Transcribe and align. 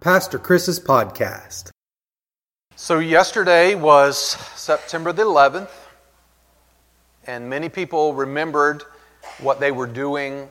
Pastor 0.00 0.38
Chris's 0.38 0.80
podcast. 0.80 1.72
So, 2.74 3.00
yesterday 3.00 3.74
was 3.74 4.16
September 4.56 5.12
the 5.12 5.24
11th, 5.24 5.68
and 7.26 7.50
many 7.50 7.68
people 7.68 8.14
remembered 8.14 8.84
what 9.40 9.60
they 9.60 9.70
were 9.70 9.86
doing 9.86 10.48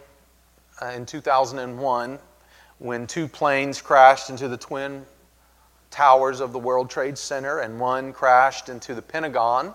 uh, 0.84 0.90
in 0.90 1.04
2001 1.04 2.20
when 2.78 3.08
two 3.08 3.28
planes 3.28 3.82
crashed 3.82 4.30
into 4.30 4.48
the 4.48 4.58
twin 4.58 5.04
towers 5.90 6.42
of 6.42 6.54
the 6.54 6.60
World 6.60 6.88
Trade 6.88 7.18
Center, 7.18 7.62
and 7.62 7.80
one 7.80 8.14
crashed 8.14 8.70
into 8.70 8.94
the 8.94 9.02
Pentagon, 9.02 9.74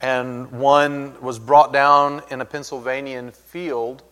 and 0.00 0.50
one 0.50 1.14
was 1.22 1.38
brought 1.38 1.72
down 1.72 2.20
in 2.32 2.40
a 2.40 2.44
Pennsylvania 2.44 3.30
field 3.30 4.02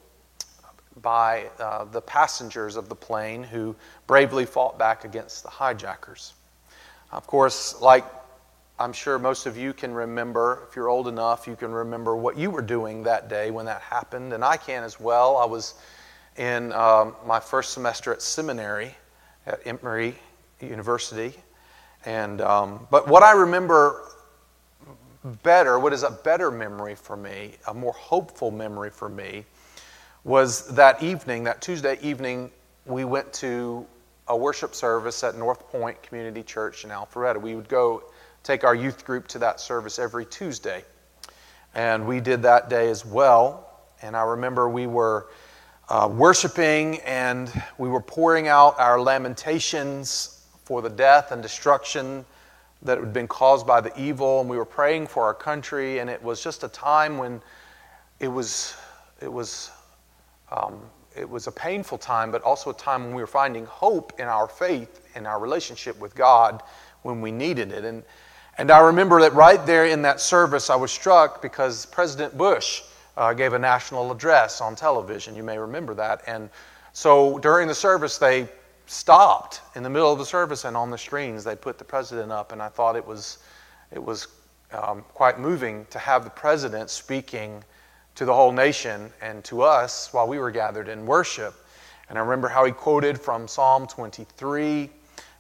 by 1.03 1.50
uh, 1.59 1.84
the 1.84 2.00
passengers 2.00 2.77
of 2.77 2.89
the 2.89 2.95
plane 2.95 3.43
who 3.43 3.77
bravely 4.07 4.46
fought 4.46 4.79
back 4.79 5.04
against 5.04 5.43
the 5.43 5.50
hijackers. 5.50 6.35
Of 7.12 7.26
course, 7.26 7.80
like 7.80 8.04
I'm 8.79 8.93
sure 8.93 9.18
most 9.18 9.46
of 9.46 9.57
you 9.57 9.72
can 9.72 9.94
remember, 9.94 10.67
if 10.68 10.76
you're 10.76 10.89
old 10.89 11.08
enough, 11.08 11.46
you 11.46 11.57
can 11.57 11.72
remember 11.72 12.14
what 12.14 12.36
you 12.36 12.50
were 12.50 12.63
doing 12.63 13.04
that 13.04 13.29
day 13.29 13.50
when 13.50 13.64
that 13.66 13.80
happened, 13.80 14.35
and 14.35 14.44
I 14.44 14.58
can 14.58 14.85
as 14.85 15.00
well. 15.00 15.39
I 15.39 15.46
was 15.46 15.75
in 16.36 16.72
um, 16.72 17.16
my 17.27 17.40
first 17.40 17.72
semester 17.72 18.13
at 18.13 18.21
seminary 18.21 18.94
at 19.46 19.61
Emory 19.66 20.14
University, 20.61 21.32
and 22.04 22.43
um, 22.43 22.86
but 22.91 23.08
what 23.08 23.22
I 23.22 23.32
remember 23.32 24.02
better, 25.43 25.79
what 25.79 25.93
is 25.93 26.02
a 26.02 26.11
better 26.11 26.50
memory 26.50 26.94
for 26.94 27.16
me, 27.16 27.54
a 27.68 27.75
more 27.75 27.94
hopeful 27.94 28.50
memory 28.50 28.91
for 28.91 29.08
me, 29.08 29.44
was 30.25 30.66
that 30.75 31.02
evening, 31.02 31.44
that 31.44 31.63
Tuesday 31.63 31.99
evening, 32.02 32.50
we 32.84 33.05
went 33.05 33.33
to 33.33 33.86
a 34.28 34.36
worship 34.36 34.75
service 34.75 35.22
at 35.22 35.36
North 35.36 35.69
Point 35.69 36.03
Community 36.03 36.42
Church 36.42 36.84
in 36.84 36.91
Alpharetta. 36.91 37.41
We 37.41 37.55
would 37.55 37.69
go 37.69 38.05
take 38.42 38.64
our 38.64 38.74
youth 38.74 39.05
group 39.05 39.28
to 39.28 39.38
that 39.41 39.60
service 39.60 39.98
every 39.98 40.24
Tuesday. 40.27 40.84
And 41.74 42.06
we 42.06 42.20
did 42.20 42.42
that 42.42 42.70
day 42.70 42.88
as 42.88 43.04
well. 43.04 43.69
And 44.02 44.16
I 44.16 44.22
remember 44.22 44.69
we 44.69 44.86
were 44.86 45.28
uh, 45.88 46.08
worshiping 46.12 47.00
and 47.00 47.50
we 47.78 47.88
were 47.88 48.00
pouring 48.00 48.48
out 48.48 48.78
our 48.78 49.00
lamentations 49.00 50.44
for 50.64 50.82
the 50.82 50.91
death 50.91 51.32
and 51.32 51.42
destruction 51.42 52.24
that 52.82 52.98
had 52.98 53.12
been 53.12 53.28
caused 53.28 53.66
by 53.66 53.80
the 53.80 53.92
evil. 54.00 54.41
And 54.41 54.50
we 54.50 54.56
were 54.56 54.64
praying 54.64 55.06
for 55.06 55.24
our 55.24 55.34
country. 55.34 55.98
And 55.98 56.10
it 56.10 56.22
was 56.22 56.42
just 56.42 56.64
a 56.64 56.69
time 56.69 57.19
when 57.19 57.41
it 58.20 58.28
was, 58.28 58.74
it 59.20 59.32
was 59.32 59.70
um, 60.50 60.80
it 61.17 61.28
was 61.28 61.47
a 61.47 61.53
painful 61.53 61.98
time, 61.98 62.31
but 62.31 62.42
also 62.42 62.70
a 62.70 62.75
time 62.75 63.05
when 63.05 63.14
we 63.14 63.22
were 63.22 63.27
finding 63.27 63.64
hope 63.67 64.12
in 64.19 64.27
our 64.27 64.48
faith 64.48 65.00
and 65.14 65.27
our 65.27 65.41
relationship 65.41 65.98
with 65.98 66.14
God 66.14 66.62
when 67.03 67.20
we 67.20 67.31
needed 67.31 67.72
it. 67.72 67.84
And, 67.84 68.03
and 68.59 68.70
I 68.70 68.81
remember 68.81 69.20
that 69.20 69.34
right 69.34 69.64
there 69.64 69.87
in 69.87 70.03
that 70.03 70.20
service, 70.20 70.70
I 70.70 70.77
was 70.77 70.92
struck 70.92 71.41
because 71.41 71.87
President 71.87 72.37
Bush 72.37 72.83
uh, 73.17 73.33
gave 73.33 73.55
a 73.55 73.59
national 73.59 74.11
address 74.12 74.61
on 74.61 74.75
television. 74.75 75.34
You 75.34 75.42
may 75.42 75.59
remember 75.59 75.94
that. 75.94 76.22
And 76.27 76.50
so 76.92 77.39
during 77.39 77.69
the 77.69 77.75
service, 77.75 78.19
they 78.19 78.48
stopped 78.87 79.62
in 79.75 79.83
the 79.83 79.91
middle 79.91 80.12
of 80.12 80.19
the 80.19 80.27
service, 80.27 80.64
and 80.64 80.77
on 80.77 80.91
the 80.91 80.98
screens, 80.98 81.44
they 81.44 81.56
put 81.56 81.78
the 81.78 81.84
president 81.84 82.31
up. 82.31 82.53
And 82.53 82.62
I 82.62 82.69
thought 82.69 82.97
it 82.97 83.06
was, 83.06 83.39
it 83.91 84.03
was 84.03 84.28
um, 84.72 85.05
quite 85.14 85.39
moving 85.39 85.87
to 85.91 85.98
have 85.98 86.25
the 86.25 86.31
president 86.31 86.91
speaking 86.91 87.64
to 88.17 88.25
the 88.25 88.34
whole 88.34 88.53
nation 88.53 89.12
and 89.20 89.45
to 89.45 89.62
us 89.62 90.12
while 90.12 90.27
we 90.27 90.39
were 90.39 90.50
gathered 90.50 90.89
in 90.89 91.06
worship. 91.06 91.55
And 92.09 92.19
I 92.19 92.22
remember 92.22 92.48
how 92.48 92.64
he 92.64 92.72
quoted 92.72 93.20
from 93.20 93.47
Psalm 93.47 93.86
23 93.86 94.91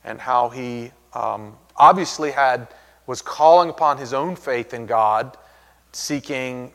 and 0.04 0.20
how 0.20 0.48
he 0.50 0.92
um, 1.14 1.56
obviously 1.76 2.30
had 2.30 2.68
was 3.06 3.22
calling 3.22 3.70
upon 3.70 3.98
his 3.98 4.12
own 4.12 4.36
faith 4.36 4.74
in 4.74 4.86
God, 4.86 5.36
seeking 5.92 6.72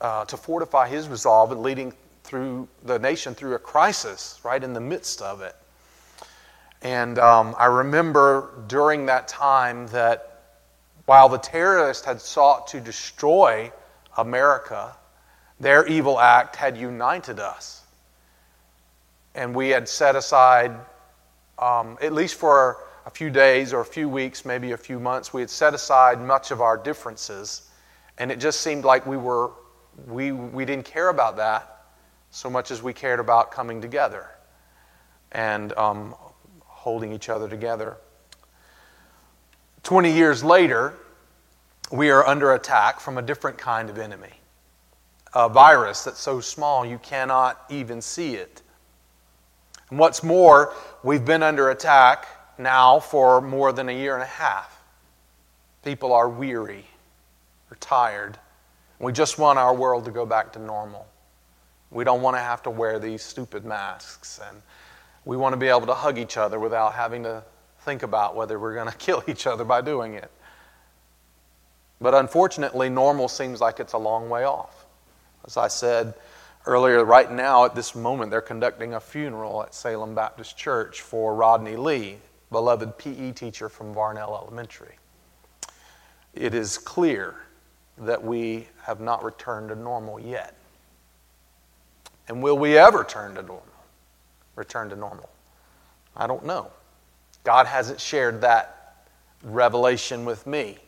uh, 0.00 0.24
to 0.26 0.36
fortify 0.36 0.88
his 0.88 1.08
resolve 1.08 1.52
and 1.52 1.62
leading 1.62 1.92
through 2.22 2.68
the 2.84 2.98
nation 2.98 3.34
through 3.34 3.54
a 3.54 3.58
crisis 3.58 4.38
right 4.44 4.62
in 4.62 4.72
the 4.72 4.80
midst 4.80 5.20
of 5.20 5.40
it. 5.40 5.56
And 6.82 7.18
um, 7.18 7.54
I 7.58 7.66
remember 7.66 8.50
during 8.68 9.06
that 9.06 9.26
time 9.26 9.88
that 9.88 10.42
while 11.06 11.28
the 11.28 11.38
terrorists 11.38 12.04
had 12.04 12.20
sought 12.20 12.68
to 12.68 12.80
destroy 12.80 13.72
America, 14.20 14.96
their 15.58 15.86
evil 15.86 16.18
act 16.20 16.56
had 16.56 16.76
united 16.76 17.40
us. 17.40 17.82
And 19.34 19.54
we 19.54 19.68
had 19.70 19.88
set 19.88 20.16
aside, 20.16 20.72
um, 21.58 21.98
at 22.00 22.12
least 22.12 22.34
for 22.34 22.78
a 23.06 23.10
few 23.10 23.30
days 23.30 23.72
or 23.72 23.80
a 23.80 23.84
few 23.84 24.08
weeks, 24.08 24.44
maybe 24.44 24.72
a 24.72 24.76
few 24.76 24.98
months, 25.00 25.32
we 25.32 25.40
had 25.40 25.50
set 25.50 25.74
aside 25.74 26.20
much 26.20 26.50
of 26.50 26.60
our 26.60 26.76
differences. 26.76 27.70
And 28.18 28.30
it 28.30 28.38
just 28.38 28.60
seemed 28.60 28.84
like 28.84 29.06
we 29.06 29.16
were, 29.16 29.50
we, 30.06 30.32
we 30.32 30.64
didn't 30.64 30.84
care 30.84 31.08
about 31.08 31.36
that 31.38 31.84
so 32.30 32.48
much 32.48 32.70
as 32.70 32.82
we 32.82 32.92
cared 32.92 33.20
about 33.20 33.50
coming 33.50 33.80
together 33.80 34.28
and 35.32 35.72
um, 35.76 36.14
holding 36.60 37.12
each 37.12 37.28
other 37.28 37.48
together. 37.48 37.96
20 39.82 40.12
years 40.12 40.44
later, 40.44 40.94
we 41.90 42.10
are 42.10 42.26
under 42.26 42.54
attack 42.54 43.00
from 43.00 43.18
a 43.18 43.22
different 43.22 43.58
kind 43.58 43.90
of 43.90 43.98
enemy 43.98 44.40
a 45.32 45.48
virus 45.48 46.04
that's 46.04 46.20
so 46.20 46.40
small 46.40 46.84
you 46.84 46.98
cannot 46.98 47.64
even 47.68 48.00
see 48.00 48.34
it. 48.34 48.62
And 49.90 49.98
what's 49.98 50.22
more, 50.22 50.74
we've 51.02 51.24
been 51.24 51.42
under 51.42 51.70
attack 51.70 52.26
now 52.58 53.00
for 53.00 53.40
more 53.40 53.72
than 53.72 53.88
a 53.88 53.92
year 53.92 54.14
and 54.14 54.22
a 54.22 54.26
half. 54.26 54.76
People 55.84 56.12
are 56.12 56.28
weary, 56.28 56.84
they're 57.68 57.78
tired. 57.78 58.38
We 58.98 59.12
just 59.12 59.38
want 59.38 59.58
our 59.58 59.74
world 59.74 60.04
to 60.04 60.10
go 60.10 60.26
back 60.26 60.52
to 60.52 60.58
normal. 60.58 61.06
We 61.90 62.04
don't 62.04 62.20
want 62.20 62.36
to 62.36 62.40
have 62.40 62.62
to 62.64 62.70
wear 62.70 62.98
these 62.98 63.22
stupid 63.22 63.64
masks. 63.64 64.38
And 64.46 64.60
we 65.24 65.38
want 65.38 65.54
to 65.54 65.56
be 65.56 65.68
able 65.68 65.86
to 65.86 65.94
hug 65.94 66.18
each 66.18 66.36
other 66.36 66.58
without 66.58 66.92
having 66.92 67.22
to 67.22 67.42
think 67.80 68.02
about 68.02 68.36
whether 68.36 68.58
we're 68.58 68.74
going 68.74 68.88
to 68.90 68.96
kill 68.96 69.24
each 69.26 69.46
other 69.46 69.64
by 69.64 69.80
doing 69.80 70.14
it. 70.14 70.30
But 72.00 72.14
unfortunately, 72.14 72.88
normal 72.88 73.28
seems 73.28 73.60
like 73.60 73.78
it's 73.78 73.92
a 73.92 73.98
long 73.98 74.28
way 74.28 74.44
off. 74.44 74.86
As 75.44 75.56
I 75.56 75.68
said 75.68 76.14
earlier, 76.66 77.04
right 77.04 77.30
now, 77.30 77.64
at 77.64 77.74
this 77.74 77.94
moment, 77.94 78.30
they're 78.30 78.40
conducting 78.40 78.94
a 78.94 79.00
funeral 79.00 79.62
at 79.62 79.74
Salem 79.74 80.14
Baptist 80.14 80.56
Church 80.56 81.02
for 81.02 81.34
Rodney 81.34 81.76
Lee, 81.76 82.18
beloved 82.50 82.96
PE 82.98 83.32
teacher 83.32 83.68
from 83.68 83.94
Varnell 83.94 84.40
Elementary. 84.40 84.94
It 86.34 86.54
is 86.54 86.78
clear 86.78 87.34
that 87.98 88.22
we 88.22 88.68
have 88.82 89.00
not 89.00 89.22
returned 89.22 89.68
to 89.68 89.74
normal 89.74 90.18
yet. 90.18 90.54
And 92.28 92.42
will 92.42 92.56
we 92.56 92.78
ever 92.78 93.04
turn 93.04 93.34
to 93.34 93.42
normal? 93.42 93.66
Return 94.54 94.88
to 94.90 94.96
normal? 94.96 95.28
I 96.16 96.26
don't 96.26 96.46
know. 96.46 96.70
God 97.44 97.66
hasn't 97.66 98.00
shared 98.00 98.40
that 98.42 99.06
revelation 99.42 100.24
with 100.24 100.46
me. 100.46 100.78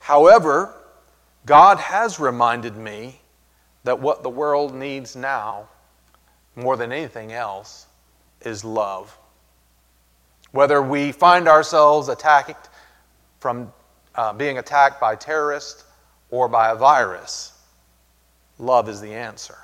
However, 0.00 0.74
God 1.46 1.78
has 1.78 2.18
reminded 2.18 2.76
me 2.76 3.20
that 3.84 4.00
what 4.00 4.22
the 4.22 4.30
world 4.30 4.74
needs 4.74 5.14
now, 5.14 5.68
more 6.56 6.76
than 6.76 6.90
anything 6.90 7.32
else, 7.32 7.86
is 8.42 8.64
love. 8.64 9.16
Whether 10.52 10.82
we 10.82 11.12
find 11.12 11.46
ourselves 11.46 12.08
attacked 12.08 12.68
from 13.38 13.72
uh, 14.14 14.32
being 14.32 14.58
attacked 14.58 15.00
by 15.00 15.14
terrorists 15.14 15.84
or 16.30 16.48
by 16.48 16.70
a 16.70 16.74
virus, 16.74 17.52
love 18.58 18.88
is 18.88 19.00
the 19.00 19.14
answer. 19.14 19.58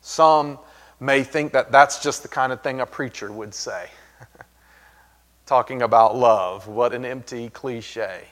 Some 0.00 0.58
may 0.98 1.22
think 1.22 1.52
that 1.52 1.70
that's 1.70 2.02
just 2.02 2.22
the 2.22 2.28
kind 2.28 2.52
of 2.52 2.62
thing 2.62 2.80
a 2.80 2.86
preacher 2.86 3.30
would 3.30 3.54
say. 3.54 3.88
Talking 5.46 5.82
about 5.82 6.16
love, 6.16 6.66
what 6.66 6.94
an 6.94 7.04
empty 7.04 7.50
cliche. 7.50 8.24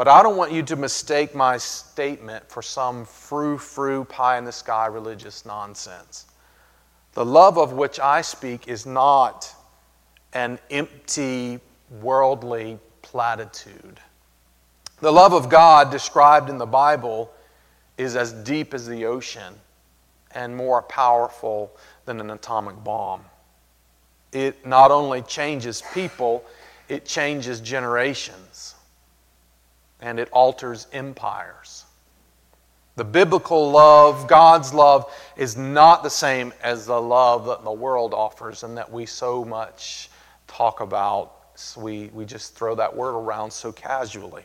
But 0.00 0.08
I 0.08 0.22
don't 0.22 0.38
want 0.38 0.50
you 0.50 0.62
to 0.62 0.76
mistake 0.76 1.34
my 1.34 1.58
statement 1.58 2.48
for 2.48 2.62
some 2.62 3.04
frou 3.04 3.58
frou, 3.58 4.06
pie 4.06 4.38
in 4.38 4.46
the 4.46 4.50
sky 4.50 4.86
religious 4.86 5.44
nonsense. 5.44 6.24
The 7.12 7.22
love 7.22 7.58
of 7.58 7.74
which 7.74 8.00
I 8.00 8.22
speak 8.22 8.66
is 8.66 8.86
not 8.86 9.54
an 10.32 10.58
empty, 10.70 11.60
worldly 12.00 12.78
platitude. 13.02 14.00
The 15.00 15.12
love 15.12 15.34
of 15.34 15.50
God 15.50 15.90
described 15.90 16.48
in 16.48 16.56
the 16.56 16.64
Bible 16.64 17.30
is 17.98 18.16
as 18.16 18.32
deep 18.32 18.72
as 18.72 18.86
the 18.86 19.04
ocean 19.04 19.52
and 20.30 20.56
more 20.56 20.80
powerful 20.80 21.76
than 22.06 22.20
an 22.20 22.30
atomic 22.30 22.82
bomb. 22.82 23.22
It 24.32 24.64
not 24.64 24.90
only 24.90 25.20
changes 25.20 25.82
people, 25.92 26.42
it 26.88 27.04
changes 27.04 27.60
generations 27.60 28.76
and 30.00 30.18
it 30.18 30.28
alters 30.32 30.86
empires. 30.92 31.84
The 32.96 33.04
biblical 33.04 33.70
love, 33.70 34.26
God's 34.26 34.74
love, 34.74 35.10
is 35.36 35.56
not 35.56 36.02
the 36.02 36.10
same 36.10 36.52
as 36.62 36.86
the 36.86 37.00
love 37.00 37.46
that 37.46 37.64
the 37.64 37.72
world 37.72 38.12
offers 38.12 38.62
and 38.62 38.76
that 38.76 38.90
we 38.90 39.06
so 39.06 39.44
much 39.44 40.10
talk 40.46 40.80
about. 40.80 41.32
We, 41.76 42.10
we 42.12 42.24
just 42.24 42.54
throw 42.54 42.74
that 42.74 42.94
word 42.94 43.14
around 43.14 43.52
so 43.52 43.72
casually. 43.72 44.44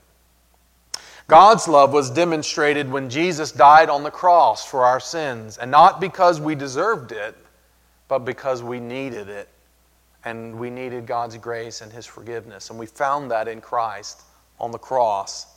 God's 1.28 1.68
love 1.68 1.92
was 1.92 2.12
demonstrated 2.12 2.90
when 2.90 3.10
Jesus 3.10 3.52
died 3.52 3.90
on 3.90 4.04
the 4.04 4.12
cross 4.12 4.63
for 4.66 4.86
our 4.86 5.00
sins, 5.00 5.57
and 5.57 5.72
not 5.72 6.00
because 6.00 6.40
we 6.40 6.54
deserved 6.54 7.12
it, 7.12 7.36
but 8.07 8.19
because 8.19 8.62
we 8.62 8.80
needed 8.80 9.28
it. 9.28 9.50
And 10.24 10.57
we 10.57 10.69
needed 10.69 11.06
God's 11.06 11.38
grace 11.38 11.81
and 11.81 11.92
His 11.92 12.06
forgiveness. 12.06 12.69
And 12.69 12.80
we 12.80 12.86
found 12.86 13.30
that 13.31 13.48
in 13.48 13.62
Christ 13.62 14.22
on 14.60 14.72
the 14.72 14.78
cross. 14.78 15.48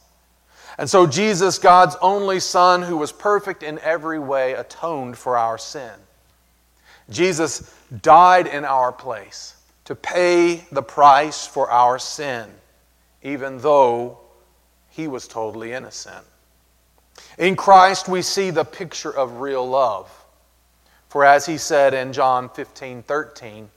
And 0.77 0.89
so, 0.89 1.07
Jesus, 1.07 1.59
God's 1.59 1.97
only 2.01 2.41
Son, 2.41 2.83
who 2.83 2.97
was 2.97 3.11
perfect 3.11 3.63
in 3.63 3.79
every 3.81 4.19
way, 4.19 4.53
atoned 4.53 5.19
for 5.19 5.37
our 5.37 5.59
sin. 5.59 5.93
Jesus 7.11 7.75
died 8.03 8.47
in 8.47 8.65
our 8.65 8.93
place 8.93 9.57
to 9.87 9.95
pay 9.95 10.67
the 10.71 10.83
price 10.83 11.47
for 11.47 11.71
our 11.71 11.99
sin, 11.99 12.49
even 13.23 13.59
though 13.59 14.19
he 14.91 15.09
was 15.09 15.27
totally 15.27 15.73
innocent. 15.73 16.25
In 17.39 17.57
Christ, 17.57 18.09
we 18.09 18.23
see 18.23 18.51
the 18.51 18.65
picture 18.65 19.11
of 19.11 19.41
real 19.41 19.67
love. 19.69 20.13
For 21.09 21.25
as 21.25 21.47
he 21.47 21.57
said 21.57 21.95
in 21.95 22.13
John 22.13 22.51
15 22.51 23.03
13, 23.03 23.71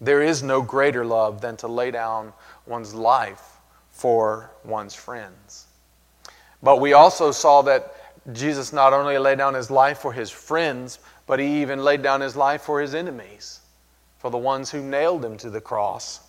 there 0.00 0.22
is 0.22 0.42
no 0.42 0.62
greater 0.62 1.04
love 1.04 1.40
than 1.40 1.56
to 1.58 1.68
lay 1.68 1.90
down 1.90 2.32
one's 2.66 2.94
life 2.94 3.53
for 3.94 4.50
one's 4.64 4.94
friends. 4.94 5.66
But 6.62 6.80
we 6.80 6.92
also 6.92 7.30
saw 7.30 7.62
that 7.62 7.94
Jesus 8.32 8.72
not 8.72 8.92
only 8.92 9.16
laid 9.18 9.38
down 9.38 9.54
his 9.54 9.70
life 9.70 9.98
for 9.98 10.12
his 10.12 10.30
friends, 10.30 10.98
but 11.26 11.38
he 11.38 11.62
even 11.62 11.78
laid 11.78 12.02
down 12.02 12.20
his 12.20 12.34
life 12.34 12.62
for 12.62 12.80
his 12.80 12.94
enemies, 12.94 13.60
for 14.18 14.30
the 14.30 14.36
ones 14.36 14.70
who 14.70 14.82
nailed 14.82 15.24
him 15.24 15.36
to 15.38 15.48
the 15.48 15.60
cross. 15.60 16.20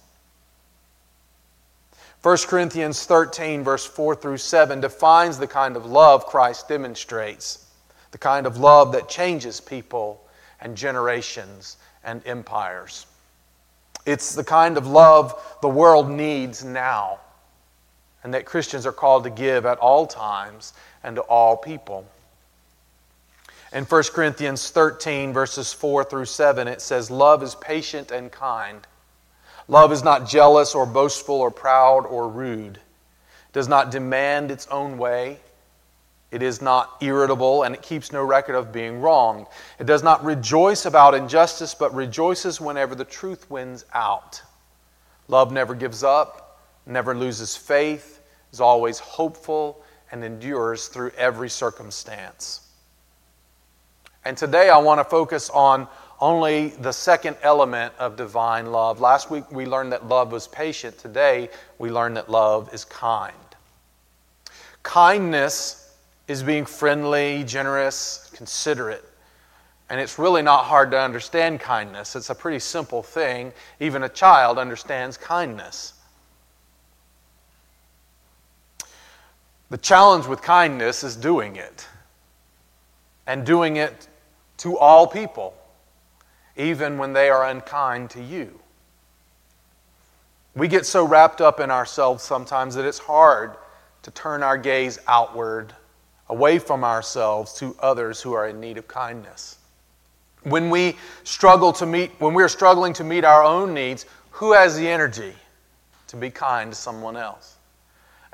1 2.21 2.37
Corinthians 2.47 3.03
13, 3.05 3.63
verse 3.63 3.85
4 3.85 4.15
through 4.15 4.37
7, 4.37 4.79
defines 4.79 5.39
the 5.39 5.47
kind 5.47 5.75
of 5.75 5.85
love 5.85 6.27
Christ 6.27 6.67
demonstrates, 6.67 7.65
the 8.11 8.17
kind 8.17 8.45
of 8.45 8.57
love 8.57 8.91
that 8.91 9.09
changes 9.09 9.59
people 9.59 10.23
and 10.61 10.77
generations 10.77 11.77
and 12.03 12.21
empires. 12.27 13.07
It's 14.05 14.35
the 14.35 14.43
kind 14.43 14.77
of 14.77 14.85
love 14.85 15.57
the 15.61 15.69
world 15.69 16.09
needs 16.09 16.63
now 16.63 17.19
and 18.25 18.33
that 18.33 18.43
Christians 18.43 18.87
are 18.87 18.91
called 18.91 19.25
to 19.25 19.29
give 19.29 19.67
at 19.67 19.77
all 19.77 20.07
times 20.07 20.73
and 21.03 21.15
to 21.15 21.21
all 21.21 21.55
people. 21.55 22.07
In 23.71 23.83
1 23.83 24.03
Corinthians 24.13 24.71
13, 24.71 25.31
verses 25.31 25.71
4 25.71 26.03
through 26.05 26.25
7, 26.25 26.67
it 26.67 26.81
says, 26.81 27.11
Love 27.11 27.43
is 27.43 27.53
patient 27.53 28.09
and 28.09 28.31
kind. 28.31 28.79
Love 29.67 29.91
is 29.91 30.03
not 30.03 30.27
jealous 30.27 30.73
or 30.73 30.87
boastful 30.87 31.35
or 31.35 31.51
proud 31.51 32.07
or 32.07 32.27
rude. 32.27 32.77
It 32.77 33.53
does 33.53 33.67
not 33.67 33.91
demand 33.91 34.49
its 34.49 34.65
own 34.71 34.97
way. 34.97 35.37
It 36.31 36.41
is 36.41 36.63
not 36.63 36.97
irritable 37.01 37.61
and 37.61 37.75
it 37.75 37.83
keeps 37.83 38.11
no 38.11 38.23
record 38.23 38.55
of 38.55 38.73
being 38.73 39.01
wronged. 39.01 39.45
It 39.77 39.85
does 39.85 40.01
not 40.01 40.25
rejoice 40.25 40.87
about 40.87 41.13
injustice, 41.13 41.75
but 41.75 41.93
rejoices 41.93 42.59
whenever 42.59 42.95
the 42.95 43.05
truth 43.05 43.51
wins 43.51 43.85
out. 43.93 44.41
Love 45.27 45.51
never 45.51 45.75
gives 45.75 46.03
up, 46.03 46.59
never 46.87 47.15
loses 47.15 47.55
faith, 47.55 48.14
is 48.55 48.61
always 48.61 48.99
hopeful, 48.99 49.83
and 50.13 50.23
endures 50.23 50.87
through 50.87 51.11
every 51.17 51.49
circumstance. 51.49 52.61
And 54.23 54.37
today 54.37 54.69
I 54.69 54.77
want 54.77 55.01
to 55.01 55.03
focus 55.03 55.49
on 55.49 55.89
only 56.21 56.69
the 56.69 56.93
second 56.93 57.35
element 57.41 57.93
of 57.99 58.15
divine 58.15 58.71
love. 58.71 59.01
Last 59.01 59.29
week 59.29 59.51
we 59.51 59.65
learned 59.65 59.91
that 59.91 60.07
love 60.07 60.31
was 60.31 60.47
patient. 60.47 60.97
Today 60.97 61.49
we 61.79 61.91
learned 61.91 62.15
that 62.15 62.29
love 62.29 62.73
is 62.73 62.85
kind. 62.85 63.35
Kindness 64.83 65.93
is 66.29 66.41
being 66.41 66.65
friendly, 66.65 67.43
generous, 67.43 68.31
considerate. 68.33 69.03
And 69.89 69.99
it's 69.99 70.17
really 70.17 70.43
not 70.43 70.63
hard 70.63 70.91
to 70.91 70.99
understand 70.99 71.59
kindness. 71.59 72.15
It's 72.15 72.29
a 72.29 72.35
pretty 72.35 72.59
simple 72.59 73.03
thing. 73.03 73.51
Even 73.81 74.03
a 74.03 74.09
child 74.09 74.57
understands 74.57 75.17
kindness. 75.17 75.94
The 79.69 79.77
challenge 79.77 80.27
with 80.27 80.41
kindness 80.41 81.03
is 81.03 81.15
doing 81.15 81.55
it, 81.55 81.87
and 83.25 83.45
doing 83.45 83.77
it 83.77 84.07
to 84.57 84.77
all 84.77 85.07
people, 85.07 85.55
even 86.55 86.97
when 86.97 87.13
they 87.13 87.29
are 87.29 87.45
unkind 87.45 88.09
to 88.11 88.21
you. 88.21 88.59
We 90.55 90.67
get 90.67 90.85
so 90.85 91.05
wrapped 91.05 91.41
up 91.41 91.59
in 91.59 91.71
ourselves 91.71 92.23
sometimes 92.23 92.75
that 92.75 92.85
it's 92.85 92.99
hard 92.99 93.55
to 94.03 94.11
turn 94.11 94.43
our 94.43 94.57
gaze 94.57 94.99
outward 95.07 95.73
away 96.29 96.59
from 96.59 96.83
ourselves 96.83 97.53
to 97.55 97.75
others 97.79 98.21
who 98.21 98.33
are 98.33 98.47
in 98.47 98.59
need 98.59 98.77
of 98.77 98.87
kindness. 98.87 99.57
When 100.43 100.69
we 100.69 100.95
struggle 101.23 101.73
to 101.73 101.85
meet, 101.85 102.11
when 102.19 102.33
we're 102.33 102.47
struggling 102.47 102.93
to 102.93 103.03
meet 103.03 103.25
our 103.25 103.43
own 103.43 103.73
needs, 103.73 104.05
who 104.29 104.53
has 104.53 104.77
the 104.77 104.87
energy 104.87 105.33
to 106.07 106.15
be 106.15 106.29
kind 106.29 106.71
to 106.71 106.77
someone 106.77 107.17
else? 107.17 107.54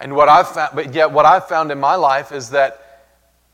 And 0.02 0.16
what 0.16 0.30
I've 0.30 0.50
found, 0.50 0.76
but 0.76 0.96
yet 0.96 1.12
what 1.12 1.26
I've 1.26 1.48
found 1.48 1.72
in 1.72 1.80
my 1.80 1.94
life 1.94 2.32
is 2.32 2.50
that 2.50 3.06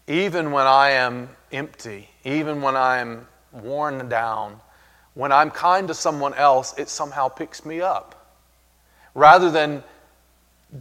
even 0.08 0.52
when 0.54 0.66
I 0.66 0.92
am 0.92 1.30
empty, 1.52 2.10
even 2.24 2.62
when 2.62 2.78
I 2.78 3.00
am 3.00 3.28
worn 3.52 4.08
down, 4.08 4.62
when 5.14 5.34
I'm 5.34 5.52
kind 5.52 5.90
to 5.90 5.94
someone 5.94 6.34
else, 6.36 6.74
it 6.78 6.88
somehow 6.88 7.28
picks 7.28 7.66
me 7.66 7.82
up. 7.82 8.34
Rather 9.14 9.52
than 9.52 9.84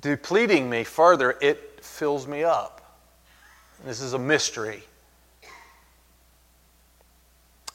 depleting 0.00 0.70
me 0.70 0.84
further, 0.84 1.36
it 1.40 1.80
fills 1.82 2.28
me 2.28 2.44
up. 2.44 2.96
This 3.84 4.00
is 4.00 4.12
a 4.12 4.18
mystery. 4.20 4.84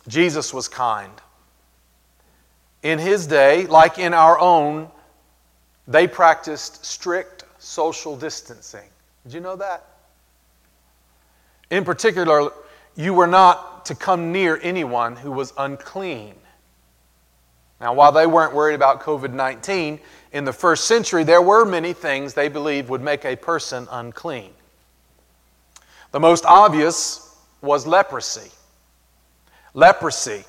Jesus 0.08 0.54
was 0.54 0.70
kind. 0.70 1.14
In 2.84 3.00
his 3.00 3.28
day, 3.28 3.68
like 3.68 4.00
in 4.00 4.14
our 4.14 4.40
own, 4.40 4.90
they 5.88 6.08
practiced 6.08 6.86
strict 6.86 7.44
social 7.62 8.18
distancing. 8.18 8.90
Did 9.24 9.34
you 9.34 9.40
know 9.40 9.56
that? 9.56 9.86
In 11.70 11.86
particular, 11.86 12.52
you 12.96 13.14
were 13.14 13.28
not 13.28 13.86
to 13.86 13.96
come 13.96 14.32
near 14.32 14.60
anyone 14.62 15.16
who 15.16 15.32
was 15.32 15.54
unclean. 15.58 16.36
Now, 17.80 17.94
while 17.94 18.12
they 18.12 18.28
weren't 18.28 18.54
worried 18.54 18.76
about 18.76 19.02
COVID 19.02 19.34
19, 19.34 20.00
in 20.34 20.44
the 20.44 20.54
first 20.54 20.86
century, 20.86 21.24
there 21.24 21.42
were 21.42 21.66
many 21.66 21.94
things 21.94 22.34
they 22.34 22.48
believed 22.48 22.90
would 22.90 23.02
make 23.02 23.26
a 23.26 23.36
person 23.36 23.88
unclean. 23.92 24.52
The 26.12 26.20
most 26.20 26.46
obvious 26.46 27.36
was 27.62 27.88
leprosy. 27.88 28.52
Leprosy 29.74 30.44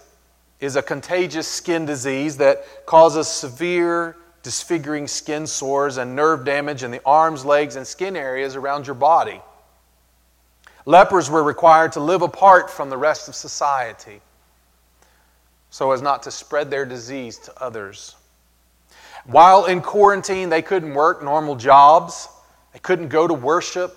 is 0.61 0.77
a 0.77 0.83
contagious 0.83 1.47
skin 1.47 1.85
disease 1.85 2.37
that 2.39 2.87
causes 2.87 3.29
severe 3.29 4.17
disfiguring 4.43 5.07
skin 5.07 5.47
sores 5.47 5.97
and 5.97 6.17
nerve 6.17 6.45
damage 6.45 6.83
in 6.83 6.91
the 6.91 7.01
arms, 7.05 7.45
legs, 7.45 7.77
and 7.77 7.87
skin 7.87 8.17
areas 8.17 8.57
around 8.57 8.87
your 8.87 8.95
body. 8.95 9.41
Lepers 10.85 11.31
were 11.31 11.43
required 11.43 11.93
to 11.93 12.01
live 12.01 12.23
apart 12.23 12.71
from 12.71 12.91
the 12.91 12.97
rest 12.97 13.29
of 13.29 13.35
society 13.35 14.21
so 15.73 15.91
as 15.93 16.03
not 16.03 16.23
to 16.23 16.31
spread 16.31 16.71
their 16.71 16.85
disease 16.85 17.39
to 17.39 17.63
others. 17.63 18.15
While 19.25 19.65
in 19.65 19.81
quarantine, 19.81 20.51
they 20.51 20.61
couldn't 20.61 20.93
work 20.93 21.23
normal 21.23 21.57
jobs, 21.57 22.29
they 22.75 22.79
couldn't 22.79 23.09
go 23.09 23.27
to 23.27 23.33
worship, 23.33 23.97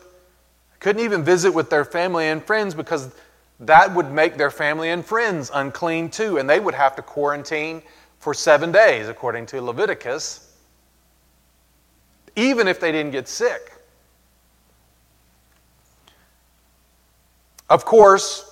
couldn't 0.80 1.04
even 1.04 1.22
visit 1.22 1.52
with 1.52 1.70
their 1.70 1.84
family 1.84 2.28
and 2.28 2.42
friends 2.42 2.74
because 2.74 3.10
that 3.60 3.94
would 3.94 4.10
make 4.10 4.38
their 4.38 4.52
family 4.52 4.90
and 4.90 5.06
friends 5.06 5.52
unclean 5.54 6.10
too, 6.10 6.38
and 6.38 6.50
they 6.50 6.62
would 6.62 6.75
have 6.75 6.96
to 6.96 7.02
quarantine 7.02 7.82
for 8.25 8.34
seven 8.34 8.72
days, 8.72 9.08
according 9.08 9.46
to 9.46 9.62
Leviticus, 9.62 10.51
even 12.36 12.67
if 12.67 12.79
they 12.79 12.91
didn't 12.91 13.12
get 13.12 13.27
sick. 13.27 13.72
Of 17.70 17.86
course, 17.86 18.51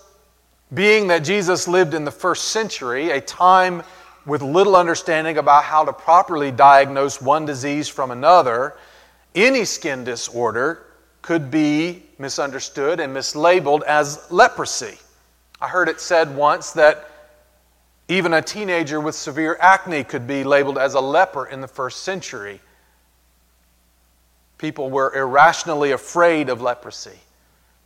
being 0.75 1.07
that 1.07 1.23
Jesus 1.23 1.67
lived 1.67 1.95
in 1.95 2.05
the 2.05 2.11
first 2.11 2.49
century, 2.49 3.09
a 3.09 3.19
time 3.19 3.81
with 4.27 4.43
little 4.43 4.75
understanding 4.75 5.39
about 5.39 5.63
how 5.63 5.83
to 5.83 5.91
properly 5.91 6.51
diagnose 6.51 7.19
one 7.19 7.47
disease 7.47 7.89
from 7.89 8.11
another, 8.11 8.75
any 9.33 9.65
skin 9.65 10.03
disorder 10.03 10.85
could 11.23 11.49
be 11.49 12.03
misunderstood 12.19 12.99
and 12.99 13.11
mislabeled 13.11 13.81
as 13.85 14.27
leprosy. 14.29 14.99
I 15.59 15.67
heard 15.67 15.89
it 15.89 15.99
said 15.99 16.35
once 16.35 16.73
that 16.73 17.09
even 18.13 18.33
a 18.33 18.41
teenager 18.41 18.99
with 18.99 19.15
severe 19.15 19.57
acne 19.59 20.03
could 20.03 20.27
be 20.27 20.43
labeled 20.43 20.77
as 20.77 20.93
a 20.93 20.99
leper 20.99 21.45
in 21.47 21.61
the 21.61 21.67
first 21.67 22.03
century. 22.03 22.61
People 24.57 24.89
were 24.89 25.13
irrationally 25.15 25.91
afraid 25.91 26.49
of 26.49 26.61
leprosy. 26.61 27.19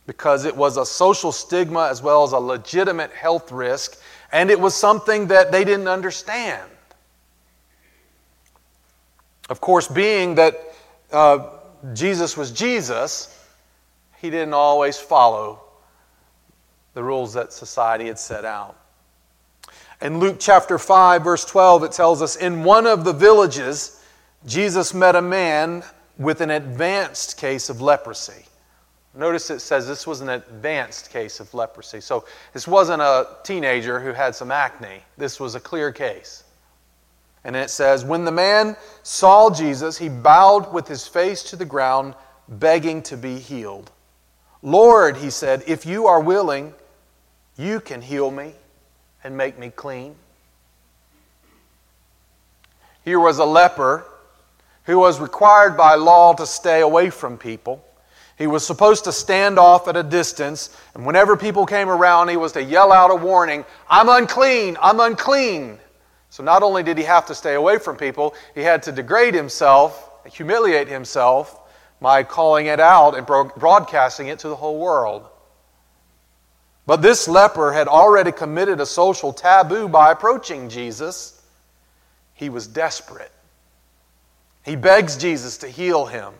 because 0.08 0.46
it 0.46 0.56
was 0.56 0.78
a 0.78 0.86
social 0.86 1.30
stigma 1.32 1.86
as 1.90 2.00
well 2.00 2.24
as 2.24 2.32
a 2.32 2.38
legitimate 2.38 3.12
health 3.12 3.52
risk, 3.52 4.00
and 4.32 4.50
it 4.50 4.58
was 4.58 4.74
something 4.74 5.26
that 5.28 5.52
they 5.52 5.64
didn't 5.64 5.86
understand. 5.86 6.66
Of 9.50 9.60
course, 9.60 9.86
being 9.86 10.36
that 10.36 10.54
uh, 11.12 11.50
Jesus 11.92 12.38
was 12.38 12.50
Jesus, 12.52 13.38
he 14.16 14.30
didn't 14.30 14.54
always 14.54 14.96
follow 14.96 15.60
the 16.94 17.04
rules 17.04 17.34
that 17.34 17.52
society 17.52 18.06
had 18.06 18.18
set 18.18 18.46
out. 18.46 18.78
In 20.00 20.20
Luke 20.20 20.36
chapter 20.38 20.78
5, 20.78 21.24
verse 21.24 21.44
12, 21.44 21.84
it 21.84 21.92
tells 21.92 22.22
us 22.22 22.36
In 22.36 22.62
one 22.62 22.86
of 22.86 23.04
the 23.04 23.12
villages, 23.12 24.02
Jesus 24.46 24.94
met 24.94 25.16
a 25.16 25.22
man 25.22 25.82
with 26.18 26.40
an 26.40 26.50
advanced 26.50 27.36
case 27.36 27.68
of 27.68 27.80
leprosy. 27.80 28.44
Notice 29.14 29.50
it 29.50 29.58
says 29.58 29.88
this 29.88 30.06
was 30.06 30.20
an 30.20 30.28
advanced 30.28 31.10
case 31.10 31.40
of 31.40 31.52
leprosy. 31.52 32.00
So 32.00 32.24
this 32.52 32.68
wasn't 32.68 33.02
a 33.02 33.26
teenager 33.42 33.98
who 33.98 34.12
had 34.12 34.36
some 34.36 34.52
acne, 34.52 35.02
this 35.16 35.40
was 35.40 35.56
a 35.56 35.60
clear 35.60 35.90
case. 35.90 36.44
And 37.42 37.56
it 37.56 37.70
says, 37.70 38.04
When 38.04 38.24
the 38.24 38.30
man 38.30 38.76
saw 39.02 39.50
Jesus, 39.50 39.98
he 39.98 40.08
bowed 40.08 40.72
with 40.72 40.86
his 40.86 41.08
face 41.08 41.42
to 41.44 41.56
the 41.56 41.64
ground, 41.64 42.14
begging 42.48 43.02
to 43.02 43.16
be 43.16 43.38
healed. 43.38 43.90
Lord, 44.62 45.16
he 45.16 45.30
said, 45.30 45.62
if 45.66 45.86
you 45.86 46.06
are 46.06 46.20
willing, 46.20 46.74
you 47.56 47.80
can 47.80 48.02
heal 48.02 48.30
me 48.30 48.54
and 49.24 49.36
make 49.36 49.58
me 49.58 49.70
clean. 49.70 50.14
Here 53.04 53.18
was 53.18 53.38
a 53.38 53.44
leper 53.44 54.04
who 54.84 54.98
was 54.98 55.20
required 55.20 55.76
by 55.76 55.94
law 55.94 56.34
to 56.34 56.46
stay 56.46 56.80
away 56.80 57.10
from 57.10 57.38
people. 57.38 57.84
He 58.36 58.46
was 58.46 58.64
supposed 58.66 59.04
to 59.04 59.12
stand 59.12 59.58
off 59.58 59.88
at 59.88 59.96
a 59.96 60.02
distance, 60.02 60.76
and 60.94 61.04
whenever 61.04 61.36
people 61.36 61.66
came 61.66 61.88
around, 61.88 62.28
he 62.28 62.36
was 62.36 62.52
to 62.52 62.62
yell 62.62 62.92
out 62.92 63.10
a 63.10 63.14
warning 63.14 63.64
I'm 63.90 64.08
unclean, 64.08 64.76
I'm 64.80 65.00
unclean. 65.00 65.78
So 66.30 66.42
not 66.42 66.62
only 66.62 66.82
did 66.82 66.98
he 66.98 67.04
have 67.04 67.26
to 67.26 67.34
stay 67.34 67.54
away 67.54 67.78
from 67.78 67.96
people, 67.96 68.34
he 68.54 68.60
had 68.60 68.82
to 68.84 68.92
degrade 68.92 69.34
himself, 69.34 70.10
humiliate 70.30 70.88
himself 70.88 71.60
by 72.00 72.22
calling 72.22 72.66
it 72.66 72.78
out 72.78 73.16
and 73.16 73.26
broadcasting 73.26 74.28
it 74.28 74.38
to 74.40 74.48
the 74.48 74.56
whole 74.56 74.78
world. 74.78 75.26
But 76.88 77.02
this 77.02 77.28
leper 77.28 77.70
had 77.74 77.86
already 77.86 78.32
committed 78.32 78.80
a 78.80 78.86
social 78.86 79.34
taboo 79.34 79.88
by 79.88 80.10
approaching 80.10 80.70
Jesus. 80.70 81.38
He 82.32 82.48
was 82.48 82.66
desperate. 82.66 83.30
He 84.64 84.74
begs 84.74 85.18
Jesus 85.18 85.58
to 85.58 85.68
heal 85.68 86.06
him. 86.06 86.32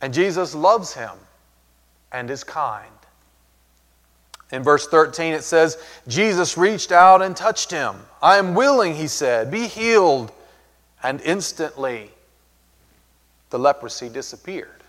And 0.00 0.14
Jesus 0.14 0.54
loves 0.54 0.94
him 0.94 1.10
and 2.12 2.30
is 2.30 2.44
kind. 2.44 2.88
In 4.50 4.62
verse 4.62 4.88
13, 4.88 5.34
it 5.34 5.44
says, 5.44 5.76
Jesus 6.08 6.56
reached 6.56 6.90
out 6.90 7.20
and 7.20 7.36
touched 7.36 7.70
him. 7.70 7.96
I 8.22 8.38
am 8.38 8.54
willing, 8.54 8.94
he 8.94 9.08
said, 9.08 9.50
be 9.50 9.66
healed. 9.66 10.32
And 11.02 11.20
instantly, 11.20 12.10
the 13.50 13.58
leprosy 13.58 14.08
disappeared. 14.08 14.83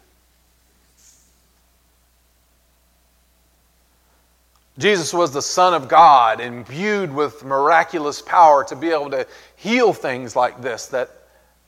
Jesus 4.78 5.14
was 5.14 5.32
the 5.32 5.42
Son 5.42 5.74
of 5.74 5.88
God, 5.88 6.42
imbued 6.42 7.14
with 7.14 7.46
miraculous 7.46 8.22
power 8.22 8.64
to 8.66 8.76
be 8.76 8.90
able 8.90 9.10
to 9.12 9.26
heal 9.56 9.94
things 9.94 10.36
like 10.36 10.62
this 10.62 10.88
that 10.88 11.10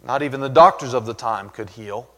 not 0.03 0.21
even 0.23 0.41
the 0.41 0.49
doctors 0.49 0.93
of 0.93 1.05
the 1.05 1.13
time 1.13 1.49
could 1.49 1.69
heal. 1.69 2.09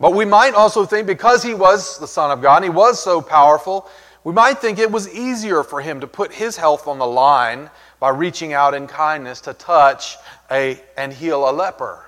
But 0.00 0.12
we 0.12 0.24
might 0.24 0.54
also 0.54 0.84
think 0.84 1.06
because 1.06 1.42
he 1.42 1.54
was 1.54 1.98
the 1.98 2.08
Son 2.08 2.32
of 2.32 2.42
God, 2.42 2.56
and 2.56 2.64
he 2.64 2.70
was 2.70 3.02
so 3.02 3.22
powerful, 3.22 3.88
we 4.24 4.32
might 4.32 4.58
think 4.58 4.78
it 4.78 4.90
was 4.90 5.12
easier 5.14 5.62
for 5.62 5.80
him 5.80 6.00
to 6.00 6.06
put 6.06 6.32
his 6.32 6.56
health 6.56 6.88
on 6.88 6.98
the 6.98 7.06
line 7.06 7.70
by 8.00 8.08
reaching 8.08 8.52
out 8.52 8.74
in 8.74 8.86
kindness 8.88 9.42
to 9.42 9.54
touch 9.54 10.16
a, 10.50 10.80
and 10.96 11.12
heal 11.12 11.48
a 11.48 11.52
leper. 11.52 12.04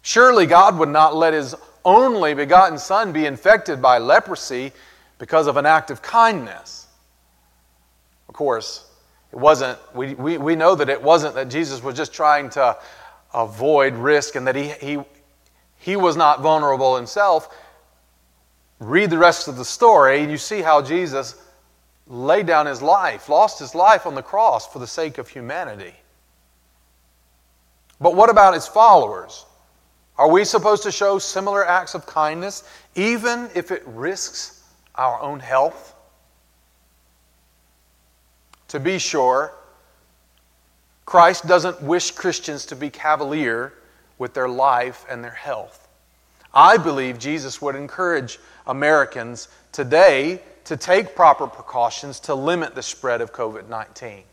Surely 0.00 0.46
God 0.46 0.78
would 0.78 0.88
not 0.88 1.14
let 1.14 1.34
his 1.34 1.54
only 1.84 2.34
begotten 2.34 2.78
Son 2.78 3.12
be 3.12 3.26
infected 3.26 3.82
by 3.82 3.98
leprosy 3.98 4.72
because 5.18 5.46
of 5.46 5.56
an 5.56 5.66
act 5.66 5.90
of 5.90 6.00
kindness. 6.00 6.83
Of 8.34 8.38
course, 8.38 8.84
it 9.30 9.38
wasn't, 9.38 9.78
we, 9.94 10.14
we, 10.14 10.38
we 10.38 10.56
know 10.56 10.74
that 10.74 10.88
it 10.88 11.00
wasn't 11.00 11.36
that 11.36 11.48
Jesus 11.48 11.84
was 11.84 11.96
just 11.96 12.12
trying 12.12 12.50
to 12.50 12.76
avoid 13.32 13.94
risk 13.94 14.34
and 14.34 14.44
that 14.48 14.56
he, 14.56 14.70
he, 14.70 14.98
he 15.78 15.94
was 15.94 16.16
not 16.16 16.40
vulnerable 16.40 16.96
himself. 16.96 17.56
Read 18.80 19.10
the 19.10 19.18
rest 19.18 19.46
of 19.46 19.56
the 19.56 19.64
story, 19.64 20.20
and 20.20 20.32
you 20.32 20.36
see 20.36 20.62
how 20.62 20.82
Jesus 20.82 21.40
laid 22.08 22.48
down 22.48 22.66
his 22.66 22.82
life, 22.82 23.28
lost 23.28 23.60
his 23.60 23.72
life 23.72 24.04
on 24.04 24.16
the 24.16 24.22
cross 24.22 24.66
for 24.66 24.80
the 24.80 24.86
sake 24.88 25.18
of 25.18 25.28
humanity. 25.28 25.94
But 28.00 28.16
what 28.16 28.30
about 28.30 28.54
his 28.54 28.66
followers? 28.66 29.46
Are 30.18 30.28
we 30.28 30.44
supposed 30.44 30.82
to 30.82 30.90
show 30.90 31.20
similar 31.20 31.64
acts 31.64 31.94
of 31.94 32.04
kindness, 32.04 32.64
even 32.96 33.48
if 33.54 33.70
it 33.70 33.84
risks 33.86 34.64
our 34.96 35.22
own 35.22 35.38
health? 35.38 35.93
To 38.74 38.80
be 38.80 38.98
sure, 38.98 39.52
Christ 41.06 41.46
doesn't 41.46 41.80
wish 41.80 42.10
Christians 42.10 42.66
to 42.66 42.74
be 42.74 42.90
cavalier 42.90 43.72
with 44.18 44.34
their 44.34 44.48
life 44.48 45.06
and 45.08 45.22
their 45.22 45.30
health. 45.30 45.86
I 46.52 46.76
believe 46.76 47.20
Jesus 47.20 47.62
would 47.62 47.76
encourage 47.76 48.40
Americans 48.66 49.46
today 49.70 50.42
to 50.64 50.76
take 50.76 51.14
proper 51.14 51.46
precautions 51.46 52.18
to 52.20 52.34
limit 52.34 52.74
the 52.74 52.82
spread 52.82 53.20
of 53.20 53.32
COVID 53.32 53.68
19. 53.68 54.24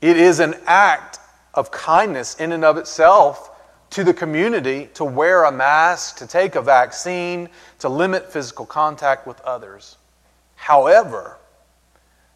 It 0.00 0.16
is 0.16 0.40
an 0.40 0.54
act 0.64 1.18
of 1.52 1.70
kindness 1.70 2.36
in 2.36 2.52
and 2.52 2.64
of 2.64 2.78
itself 2.78 3.50
to 3.90 4.04
the 4.04 4.14
community 4.14 4.88
to 4.94 5.04
wear 5.04 5.44
a 5.44 5.52
mask, 5.52 6.16
to 6.16 6.26
take 6.26 6.54
a 6.54 6.62
vaccine, 6.62 7.50
to 7.80 7.90
limit 7.90 8.32
physical 8.32 8.64
contact 8.64 9.26
with 9.26 9.38
others. 9.42 9.98
However, 10.54 11.36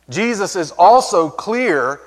Jesus 0.08 0.56
is 0.56 0.70
also 0.72 1.28
clear 1.28 2.00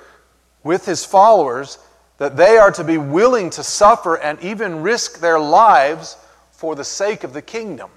with 0.62 0.86
his 0.86 1.04
followers 1.04 1.78
that 2.18 2.36
they 2.36 2.56
are 2.58 2.70
to 2.72 2.84
be 2.84 2.98
willing 2.98 3.50
to 3.50 3.62
suffer 3.62 4.16
and 4.16 4.40
even 4.42 4.82
risk 4.82 5.20
their 5.20 5.38
lives 5.38 6.16
for 6.50 6.74
the 6.74 6.84
sake 6.84 7.24
of 7.24 7.32
the 7.32 7.42
kingdom. 7.42 7.90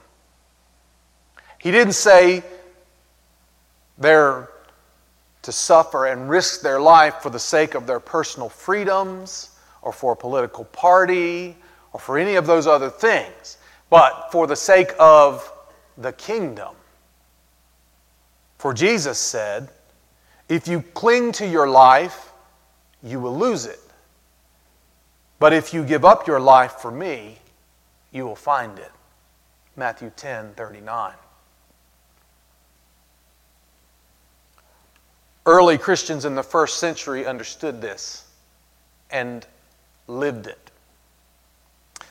He 1.58 1.72
didn't 1.72 1.94
say 1.94 2.44
they're 3.98 4.50
to 5.44 5.52
suffer 5.52 6.06
and 6.06 6.30
risk 6.30 6.62
their 6.62 6.80
life 6.80 7.16
for 7.16 7.30
the 7.30 7.40
sake 7.40 7.76
of 7.76 7.86
their 7.86 8.00
personal 8.00 8.50
freedoms 8.50 9.50
or 9.82 9.92
for 9.92 10.14
a 10.14 10.16
political 10.16 10.66
party 10.66 11.56
or 11.92 12.00
for 12.00 12.18
any 12.18 12.36
of 12.36 12.48
those 12.48 12.66
other 12.66 12.90
things, 12.90 13.58
but 13.90 14.30
for 14.32 14.48
the 14.48 14.56
sake 14.56 14.94
of 14.98 15.52
the 15.98 16.14
kingdom. 16.14 16.74
For 18.58 18.74
Jesus 18.74 19.20
said, 19.20 19.70
if 20.50 20.68
you 20.68 20.82
cling 20.94 21.32
to 21.34 21.48
your 21.48 21.68
life, 21.68 22.32
you 23.02 23.20
will 23.20 23.38
lose 23.38 23.66
it. 23.66 23.80
But 25.40 25.54
if 25.54 25.74
you 25.74 25.84
give 25.84 26.06
up 26.06 26.28
your 26.28 26.40
life 26.40 26.74
for 26.74 26.92
me, 26.92 27.38
you 28.12 28.26
will 28.26 28.36
find 28.36 28.80
it. 28.80 28.92
Matthew 29.76 30.12
10 30.16 30.54
39. 30.54 31.14
Early 35.46 35.78
Christians 35.78 36.24
in 36.24 36.36
the 36.36 36.44
first 36.44 36.78
century 36.80 37.26
understood 37.26 37.82
this 37.82 38.26
and 39.12 39.46
lived 40.08 40.48
it. 40.48 40.72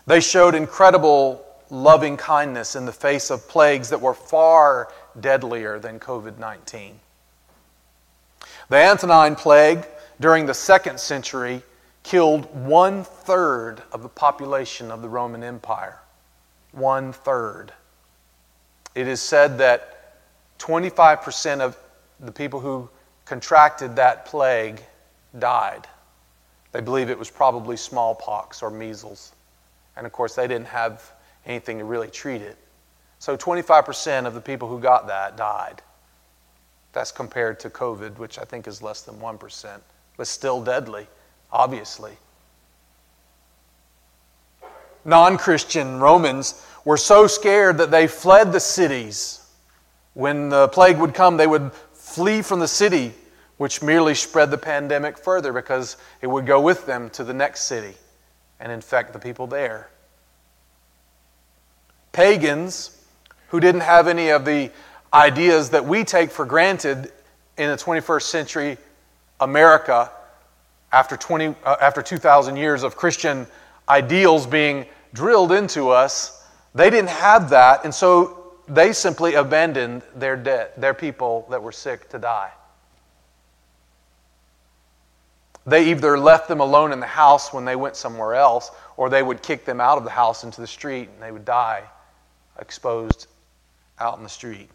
They 0.07 0.21
showed 0.21 0.55
incredible 0.55 1.45
loving 1.71 2.19
kindness 2.19 2.77
in 2.77 2.85
the 2.85 2.93
face 2.93 3.31
of 3.31 3.49
plagues 3.49 3.89
that 3.89 4.01
were 4.01 4.15
far 4.15 4.93
deadlier 5.19 5.79
than 5.79 5.99
COVID 5.99 6.39
19. 6.39 6.99
The 8.69 8.77
Antonine 8.77 9.35
Plague 9.35 9.87
during 10.21 10.47
the 10.47 10.55
second 10.55 11.01
century 11.01 11.63
killed 12.03 12.45
one 12.55 13.05
third 13.05 13.83
of 13.93 14.03
the 14.03 14.09
population 14.09 14.91
of 14.91 15.03
the 15.03 15.09
Roman 15.09 15.43
Empire. 15.43 15.99
One 16.73 17.13
third. 17.13 17.73
It 18.95 19.09
is 19.09 19.21
said 19.21 19.59
that 19.59 20.23
25% 20.59 21.61
of 21.61 21.77
the 22.21 22.33
people 22.33 22.61
who 22.61 22.89
contracted 23.25 23.97
that 23.97 24.27
plague 24.27 24.83
died. 25.39 25.87
They 26.73 26.81
believe 26.81 27.11
it 27.11 27.19
was 27.19 27.31
probably 27.31 27.77
smallpox 27.77 28.63
or 28.63 28.71
measles. 28.71 29.33
And 29.97 30.07
of 30.07 30.13
course, 30.13 30.35
they 30.35 30.47
didn't 30.47 30.69
have 30.69 31.13
anything 31.47 31.79
to 31.79 31.85
really 31.85 32.09
treat 32.09 32.43
it. 32.43 32.57
So 33.19 33.37
25% 33.37 34.27
of 34.27 34.35
the 34.35 34.41
people 34.41 34.69
who 34.69 34.81
got 34.81 35.07
that 35.07 35.37
died. 35.37 35.83
That's 36.93 37.13
compared 37.13 37.61
to 37.61 37.71
COVID, 37.71 38.19
which 38.19 38.39
I 38.39 38.45
think 38.45 38.67
is 38.67 38.83
less 38.83 39.03
than 39.03 39.17
1%, 39.17 39.81
but 40.17 40.27
still 40.27 40.63
deadly, 40.63 41.07
obviously. 41.51 42.13
Non 45.05 45.37
Christian 45.39 46.01
Romans 46.01 46.65
were 46.85 46.97
so 46.97 47.27
scared 47.27 47.79
that 47.79 47.91
they 47.91 48.07
fled 48.07 48.53
the 48.53 48.61
cities 48.61 49.43
When 50.15 50.51
the 50.51 50.69
plague 50.69 50.99
would 50.99 51.15
come, 51.15 51.37
they 51.37 51.47
would 51.47 51.73
flee 51.95 52.43
from 52.43 52.61
the 52.61 52.69
city, 52.69 53.15
which 53.57 53.83
merely 53.83 54.15
spread 54.15 54.51
the 54.51 54.59
pandemic 54.59 55.17
further 55.17 55.53
because 55.53 55.97
it 56.21 56.27
would 56.27 56.47
go 56.47 56.61
with 56.61 56.87
them 56.87 57.09
to 57.11 57.25
the 57.25 57.33
next 57.33 57.63
city 57.63 57.95
and 58.61 58.71
infect 58.71 59.13
the 59.13 59.19
people 59.19 59.47
there. 59.47 59.89
Pagans 62.13 63.03
who 63.49 63.61
didn't 63.61 63.81
have 63.83 64.07
any 64.07 64.29
of 64.29 64.45
the 64.45 64.71
ideas 65.15 65.71
that 65.71 65.85
we 65.85 66.05
take 66.05 66.31
for 66.31 66.45
granted 66.45 67.13
in 67.59 67.71
the 67.71 67.77
21st 67.77 68.23
century 68.23 68.79
America 69.41 70.11
after, 70.93 71.17
20, 71.17 71.55
uh, 71.65 71.77
after 71.81 72.03
2,000 72.03 72.57
years 72.57 72.83
of 72.83 72.97
Christian 72.97 73.47
ideals 73.89 74.47
being 74.47 74.87
drilled 75.13 75.53
into 75.53 75.89
us, 75.89 76.47
they 76.75 76.91
didn't 76.91 77.11
have 77.11 77.51
that, 77.51 77.85
and 77.85 77.95
so 77.95 78.55
they 78.69 78.93
simply 78.93 79.35
abandoned 79.35 80.03
their 80.15 80.37
dead, 80.37 80.71
their 80.77 80.95
people 80.95 81.47
that 81.51 81.63
were 81.63 81.73
sick 81.73 82.09
to 82.11 82.19
die. 82.19 82.51
They 85.67 85.91
either 85.91 86.19
left 86.19 86.49
them 86.49 86.61
alone 86.61 86.93
in 86.93 87.01
the 87.01 87.07
house 87.07 87.53
when 87.53 87.65
they 87.65 87.77
went 87.77 87.97
somewhere 87.97 88.35
else, 88.35 88.71
or 88.97 89.09
they 89.09 89.23
would 89.23 89.43
kick 89.43 89.65
them 89.65 89.81
out 89.81 89.99
of 89.99 90.05
the 90.05 90.11
house 90.11 90.45
into 90.45 90.61
the 90.61 90.67
street 90.67 91.09
and 91.09 91.23
they 91.23 91.31
would 91.31 91.45
die 91.45 91.85
exposed 92.59 93.29
out 93.99 94.17
in 94.17 94.25
the 94.25 94.29
street. 94.29 94.71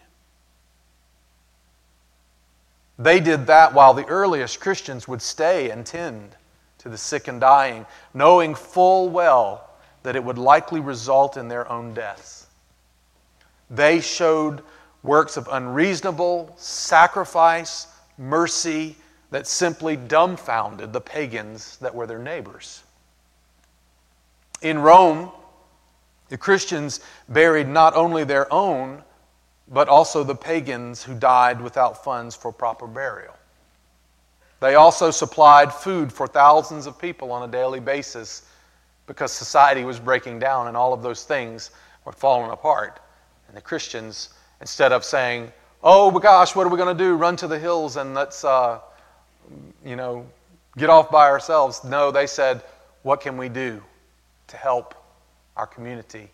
They 2.99 3.19
did 3.19 3.47
that 3.47 3.73
while 3.73 3.93
the 3.93 4.05
earliest 4.05 4.59
Christians 4.59 5.07
would 5.07 5.21
stay 5.21 5.69
and 5.69 5.85
tend 5.85 6.35
to 6.79 6.89
the 6.89 6.97
sick 6.97 7.27
and 7.27 7.39
dying, 7.39 7.85
knowing 8.13 8.55
full 8.55 9.09
well 9.09 9.69
that 10.03 10.15
it 10.15 10.23
would 10.23 10.37
likely 10.37 10.79
result 10.79 11.37
in 11.37 11.47
their 11.47 11.69
own 11.71 11.93
deaths. 11.93 12.47
They 13.69 13.99
showed 13.99 14.61
works 15.03 15.37
of 15.37 15.47
unreasonable 15.51 16.53
sacrifice, 16.57 17.87
mercy 18.17 18.95
that 19.29 19.45
simply 19.45 19.95
dumbfounded 19.95 20.93
the 20.93 21.01
pagans 21.01 21.77
that 21.77 21.93
were 21.93 22.07
their 22.07 22.19
neighbors. 22.19 22.83
In 24.61 24.79
Rome, 24.79 25.31
the 26.29 26.37
Christians 26.37 26.99
buried 27.29 27.67
not 27.67 27.93
only 27.95 28.23
their 28.23 28.51
own, 28.51 29.03
but 29.69 29.89
also 29.89 30.24
the 30.24 30.36
pagans 30.36 31.03
who 31.03 31.13
died 31.13 31.62
without 31.62 32.03
funds 32.03 32.36
for 32.36 32.51
proper 32.51 32.88
burial. 32.88 33.36
They 34.59 34.75
also 34.75 35.12
supplied 35.12 35.74
food 35.74 36.12
for 36.12 36.27
thousands 36.27 36.88
of 36.88 36.97
people 36.97 37.31
on 37.31 37.47
a 37.47 37.51
daily 37.51 37.79
basis 37.79 38.43
because 39.05 39.31
society 39.31 39.83
was 39.83 40.00
breaking 40.00 40.39
down 40.39 40.67
and 40.67 40.75
all 40.75 40.93
of 40.93 41.03
those 41.03 41.24
things 41.24 41.71
were 42.05 42.12
falling 42.12 42.51
apart. 42.51 43.00
And 43.47 43.55
the 43.55 43.62
Christians, 43.62 44.29
instead 44.62 44.91
of 44.91 45.03
saying, 45.03 45.51
Oh 45.83 46.09
my 46.09 46.19
gosh, 46.19 46.55
what 46.55 46.65
are 46.65 46.69
we 46.69 46.77
going 46.77 46.97
to 46.97 47.03
do? 47.03 47.15
Run 47.15 47.36
to 47.38 47.47
the 47.47 47.59
hills 47.59 47.97
and 47.97 48.15
let's, 48.15 48.43
uh, 48.43 48.79
you 49.86 49.95
know, 49.95 50.25
get 50.75 50.89
off 50.89 51.12
by 51.12 51.27
ourselves. 51.27 51.83
No, 51.83 52.09
they 52.09 52.25
said, 52.25 52.63
What 53.03 53.21
can 53.21 53.38
we 53.38 53.47
do 53.47 53.81
to 54.47 54.57
help 54.57 54.95
our 55.55 55.67
community? 55.67 56.31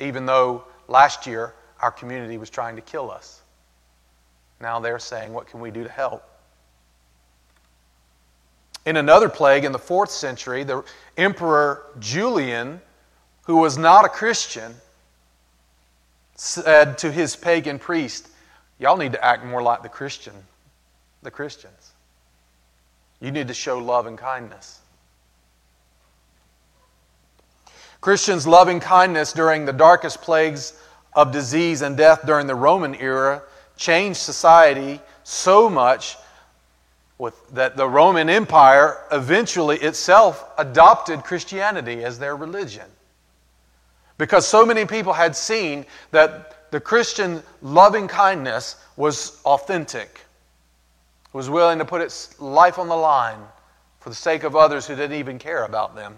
Even 0.00 0.26
though 0.26 0.64
last 0.88 1.26
year 1.26 1.54
our 1.82 1.90
community 1.90 2.38
was 2.38 2.50
trying 2.50 2.76
to 2.76 2.82
kill 2.82 3.10
us. 3.10 3.40
Now 4.60 4.80
they're 4.80 4.98
saying, 4.98 5.32
What 5.32 5.46
can 5.46 5.60
we 5.60 5.70
do 5.70 5.84
to 5.84 5.90
help? 5.90 6.24
In 8.86 8.96
another 8.96 9.28
plague 9.28 9.64
in 9.64 9.72
the 9.72 9.78
fourth 9.78 10.10
century, 10.10 10.64
the 10.64 10.84
Emperor 11.16 11.82
Julian, 11.98 12.80
who 13.44 13.56
was 13.56 13.76
not 13.76 14.04
a 14.04 14.08
Christian, 14.08 14.74
said 16.34 16.98
to 16.98 17.12
his 17.12 17.36
pagan 17.36 17.78
priest, 17.78 18.28
Y'all 18.78 18.96
need 18.96 19.12
to 19.12 19.24
act 19.24 19.44
more 19.44 19.62
like 19.62 19.82
the 19.82 19.88
Christian, 19.88 20.34
the 21.22 21.30
Christians. 21.30 21.92
You 23.20 23.30
need 23.30 23.48
to 23.48 23.54
show 23.54 23.78
love 23.78 24.06
and 24.06 24.16
kindness. 24.16 24.80
Christians' 28.00 28.46
loving 28.46 28.80
kindness 28.80 29.34
during 29.34 29.66
the 29.66 29.74
darkest 29.74 30.22
plagues 30.22 30.72
of 31.12 31.32
disease 31.32 31.82
and 31.82 31.96
death 31.96 32.24
during 32.24 32.46
the 32.46 32.54
Roman 32.54 32.94
era 32.94 33.42
changed 33.76 34.20
society 34.20 35.00
so 35.24 35.68
much 35.68 36.16
with, 37.18 37.34
that 37.50 37.76
the 37.76 37.88
Roman 37.88 38.30
Empire 38.30 38.98
eventually 39.12 39.78
itself 39.78 40.44
adopted 40.58 41.22
Christianity 41.22 42.04
as 42.04 42.18
their 42.18 42.36
religion. 42.36 42.86
Because 44.18 44.46
so 44.46 44.64
many 44.64 44.84
people 44.84 45.12
had 45.12 45.34
seen 45.34 45.84
that 46.12 46.70
the 46.70 46.80
Christian 46.80 47.42
loving 47.62 48.06
kindness 48.06 48.76
was 48.96 49.40
authentic, 49.44 50.20
was 51.32 51.50
willing 51.50 51.78
to 51.78 51.84
put 51.84 52.00
its 52.00 52.38
life 52.40 52.78
on 52.78 52.88
the 52.88 52.96
line 52.96 53.40
for 53.98 54.08
the 54.08 54.14
sake 54.14 54.44
of 54.44 54.56
others 54.56 54.86
who 54.86 54.94
didn't 54.94 55.18
even 55.18 55.38
care 55.38 55.64
about 55.64 55.96
them. 55.96 56.16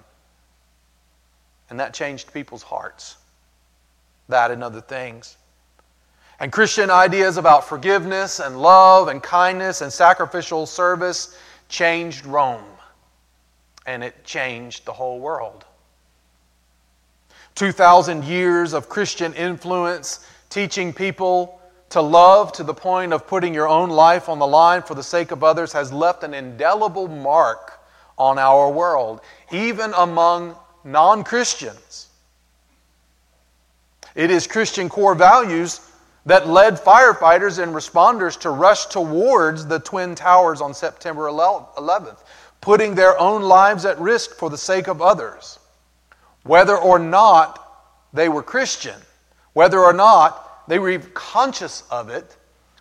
And 1.70 1.80
that 1.80 1.94
changed 1.94 2.32
people's 2.32 2.62
hearts 2.62 3.16
that 4.28 4.50
and 4.50 4.62
other 4.62 4.80
things. 4.80 5.36
And 6.40 6.50
Christian 6.50 6.90
ideas 6.90 7.36
about 7.36 7.68
forgiveness 7.68 8.40
and 8.40 8.60
love 8.60 9.08
and 9.08 9.22
kindness 9.22 9.80
and 9.80 9.92
sacrificial 9.92 10.66
service 10.66 11.36
changed 11.68 12.26
Rome. 12.26 12.64
And 13.86 14.02
it 14.02 14.24
changed 14.24 14.84
the 14.84 14.92
whole 14.92 15.20
world. 15.20 15.64
2,000 17.54 18.24
years 18.24 18.72
of 18.72 18.88
Christian 18.88 19.34
influence 19.34 20.26
teaching 20.48 20.92
people 20.92 21.60
to 21.90 22.00
love 22.00 22.52
to 22.52 22.64
the 22.64 22.74
point 22.74 23.12
of 23.12 23.26
putting 23.26 23.52
your 23.52 23.68
own 23.68 23.90
life 23.90 24.28
on 24.28 24.38
the 24.38 24.46
line 24.46 24.82
for 24.82 24.94
the 24.94 25.02
sake 25.02 25.30
of 25.30 25.44
others 25.44 25.72
has 25.72 25.92
left 25.92 26.24
an 26.24 26.32
indelible 26.32 27.06
mark 27.06 27.80
on 28.16 28.38
our 28.38 28.70
world, 28.70 29.20
even 29.50 29.92
among 29.96 30.56
non 30.84 31.22
Christians. 31.22 32.08
It 34.14 34.30
is 34.30 34.46
Christian 34.46 34.88
core 34.88 35.14
values 35.14 35.80
that 36.26 36.46
led 36.46 36.78
firefighters 36.78 37.62
and 37.62 37.74
responders 37.74 38.38
to 38.40 38.50
rush 38.50 38.86
towards 38.86 39.66
the 39.66 39.80
Twin 39.80 40.14
Towers 40.14 40.60
on 40.60 40.74
September 40.74 41.28
11th, 41.28 42.18
putting 42.60 42.94
their 42.94 43.18
own 43.18 43.42
lives 43.42 43.84
at 43.84 43.98
risk 43.98 44.36
for 44.36 44.50
the 44.50 44.58
sake 44.58 44.86
of 44.86 45.02
others. 45.02 45.58
Whether 46.44 46.76
or 46.76 46.98
not 46.98 47.58
they 48.12 48.28
were 48.28 48.42
Christian, 48.42 49.00
whether 49.54 49.80
or 49.80 49.92
not 49.92 50.68
they 50.68 50.78
were 50.78 50.98
conscious 50.98 51.82
of 51.90 52.08
it, 52.08 52.36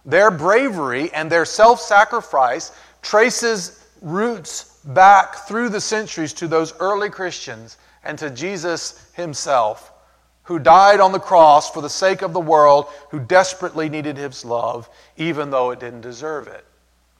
their 0.05 0.31
bravery 0.31 1.11
and 1.13 1.31
their 1.31 1.45
self 1.45 1.79
sacrifice 1.79 2.71
traces 3.01 3.87
roots 4.01 4.79
back 4.85 5.47
through 5.47 5.69
the 5.69 5.81
centuries 5.81 6.33
to 6.33 6.47
those 6.47 6.73
early 6.79 7.09
Christians 7.09 7.77
and 8.03 8.17
to 8.17 8.29
Jesus 8.29 9.11
himself 9.13 9.90
who 10.51 10.59
died 10.59 10.99
on 10.99 11.13
the 11.13 11.19
cross 11.19 11.71
for 11.71 11.81
the 11.81 11.89
sake 11.89 12.21
of 12.21 12.33
the 12.33 12.39
world, 12.39 12.87
who 13.09 13.21
desperately 13.21 13.87
needed 13.87 14.17
his 14.17 14.43
love, 14.43 14.89
even 15.15 15.49
though 15.49 15.71
it 15.71 15.79
didn't 15.79 16.01
deserve 16.01 16.45
it. 16.49 16.65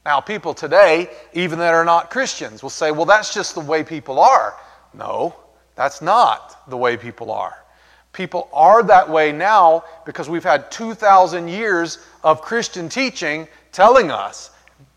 Now, 0.04 0.20
people 0.20 0.52
today, 0.52 1.08
even 1.32 1.58
that 1.60 1.72
are 1.72 1.86
not 1.86 2.10
Christians, 2.10 2.62
will 2.62 2.68
say, 2.68 2.90
well, 2.90 3.06
that's 3.06 3.32
just 3.32 3.54
the 3.54 3.60
way 3.62 3.84
people 3.84 4.20
are. 4.20 4.54
No, 4.92 5.34
that's 5.76 6.02
not 6.02 6.68
the 6.68 6.76
way 6.76 6.98
people 6.98 7.30
are. 7.30 7.56
People 8.12 8.50
are 8.52 8.82
that 8.82 9.08
way 9.08 9.32
now 9.32 9.82
because 10.04 10.28
we've 10.28 10.44
had 10.44 10.70
2,000 10.70 11.48
years 11.48 12.04
of 12.22 12.42
Christian 12.42 12.86
teaching 12.86 13.48
telling 13.72 14.10
us 14.10 14.50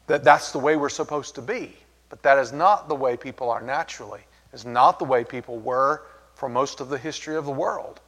that 0.08 0.26
that's 0.26 0.52
the 0.52 0.60
way 0.60 0.76
we're 0.76 0.90
supposed 0.90 1.36
to 1.36 1.42
be. 1.42 1.74
But 2.10 2.22
that 2.24 2.38
is 2.38 2.52
not 2.52 2.90
the 2.90 2.96
way 2.96 3.16
people 3.16 3.50
are 3.50 3.62
naturally. 3.62 4.24
It's 4.52 4.66
not 4.66 5.00
the 5.00 5.06
way 5.06 5.24
people 5.24 5.58
were 5.58 6.02
for 6.34 6.50
most 6.50 6.82
of 6.82 6.90
the 6.90 6.98
history 6.98 7.38
of 7.38 7.46
the 7.46 7.52
world 7.52 8.02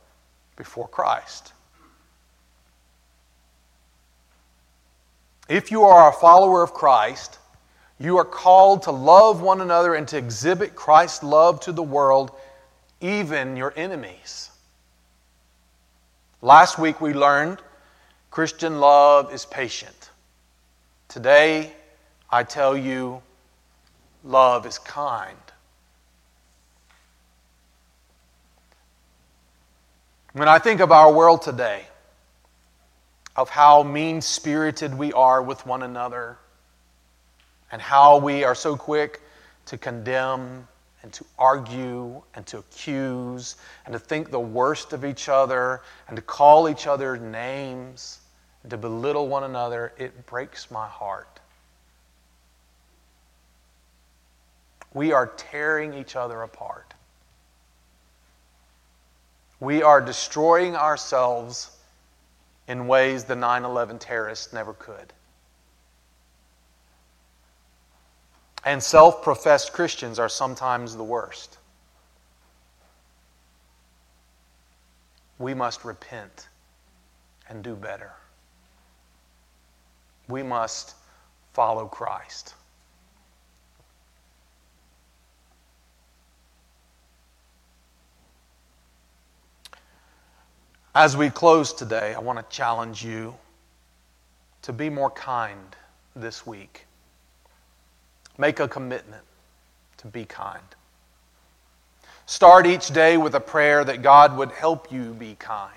before 0.58 0.88
Christ. 0.89 1.54
If 5.48 5.72
you 5.72 5.84
are 5.84 6.10
a 6.10 6.13
follower 6.13 6.62
of 6.62 6.74
Christ, 6.74 7.39
you 8.00 8.17
are 8.17 8.26
called 8.26 8.84
to 8.84 8.91
love 8.91 9.41
one 9.41 9.62
another 9.62 9.96
and 9.96 10.08
to 10.10 10.17
exhibit 10.17 10.76
Christ's 10.76 11.24
love 11.24 11.62
to 11.62 11.72
the 11.72 11.84
world, 11.84 12.32
even 13.00 13.56
your 13.56 13.74
enemies. 13.78 14.52
Last 16.41 16.78
week 16.78 17.00
we 17.00 17.13
learned 17.13 17.60
Christian 18.30 18.80
love 18.80 19.34
is 19.34 19.46
patient. 19.46 20.12
Today, 21.08 21.72
I 22.30 22.43
tell 22.43 22.78
you, 22.78 23.22
love 24.24 24.65
is 24.65 24.78
kind. 24.78 25.38
When 30.38 30.47
I 30.47 30.60
think 30.60 30.82
of 30.82 30.91
our 30.91 31.12
world 31.12 31.41
today, 31.41 31.88
of 33.36 33.50
how 33.50 33.82
mean 33.82 34.21
spirited 34.21 34.93
we 34.93 35.12
are 35.13 35.41
with 35.41 35.65
one 35.65 35.82
another, 35.82 36.38
and 37.71 37.82
how 37.82 38.19
we 38.19 38.43
are 38.43 38.54
so 38.54 38.76
quick 38.78 39.19
to 39.65 39.80
condemn 39.80 40.67
and 41.02 41.12
to 41.13 41.26
argue 41.39 42.21
and 42.36 42.45
to 42.45 42.60
accuse 42.60 43.56
and 43.88 43.93
to 43.93 44.00
think 44.00 44.30
the 44.30 44.39
worst 44.39 44.93
of 44.93 45.04
each 45.04 45.28
other 45.28 45.82
and 46.08 46.15
to 46.17 46.21
call 46.21 46.69
each 46.69 46.86
other 46.86 47.17
names 47.17 48.19
and 48.62 48.69
to 48.69 48.78
belittle 48.78 49.28
one 49.28 49.43
another, 49.43 49.91
it 49.97 50.28
breaks 50.28 50.69
my 50.69 50.86
heart. 50.86 51.39
We 54.93 55.13
are 55.13 55.26
tearing 55.26 55.95
each 55.95 56.15
other 56.15 56.43
apart. 56.43 56.87
We 59.60 59.82
are 59.82 60.02
destroying 60.02 60.76
ourselves 60.76 61.72
in 62.67 62.88
ways 62.88 63.24
the 63.24 63.36
9 63.36 63.63
11 63.63 64.00
terrorists 64.00 64.54
never 64.54 64.74
could. 64.74 65.13
And 68.63 68.84
self 68.84 69.24
professed 69.24 69.74
Christians 69.74 70.20
are 70.20 70.30
sometimes 70.30 70.96
the 70.96 71.04
worst. 71.04 71.58
We 75.39 75.54
must 75.54 75.86
repent 75.86 76.50
and 77.48 77.63
do 77.63 77.76
better. 77.76 78.12
We 80.28 80.43
must 80.43 80.96
follow 81.54 81.86
Christ. 81.86 82.54
As 91.00 91.16
we 91.16 91.30
close 91.30 91.74
today, 91.74 92.16
I 92.16 92.20
want 92.22 92.40
to 92.40 92.56
challenge 92.56 93.06
you 93.06 93.36
to 94.64 94.74
be 94.74 94.90
more 94.90 95.12
kind 95.12 95.76
this 96.16 96.44
week. 96.44 96.88
Make 98.40 98.60
a 98.60 98.68
commitment 98.68 99.22
to 99.98 100.08
be 100.08 100.26
kind. 100.26 100.64
Start 102.26 102.66
each 102.66 102.88
day 102.88 103.16
with 103.16 103.36
a 103.36 103.40
prayer 103.40 103.84
that 103.84 104.02
God 104.02 104.36
would 104.38 104.50
help 104.50 104.92
you 104.92 105.14
be 105.14 105.36
kind. 105.36 105.72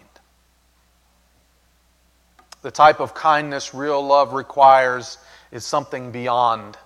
The 2.62 2.70
type 2.70 2.98
of 2.98 3.12
kindness 3.12 3.74
real 3.74 4.00
love 4.00 4.32
requires 4.32 5.18
is 5.52 5.66
something 5.66 6.12
beyond 6.12 6.78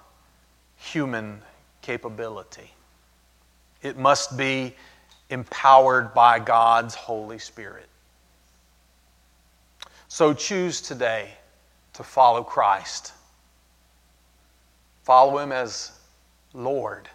human 0.76 1.40
capability. 1.82 2.72
It 3.80 3.96
must 3.96 4.36
be 4.36 4.74
empowered 5.30 6.12
by 6.14 6.40
God's 6.40 6.96
Holy 6.96 7.38
Spirit. 7.38 7.88
So 10.14 10.32
choose 10.32 10.80
today 10.80 11.28
to 11.94 12.04
follow 12.04 12.44
Christ. 12.44 13.14
Follow 15.02 15.38
Him 15.38 15.50
as 15.50 15.90
Lord 16.52 17.08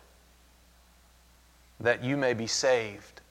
that 1.80 2.04
you 2.04 2.18
may 2.18 2.34
be 2.34 2.46
saved, 2.46 3.22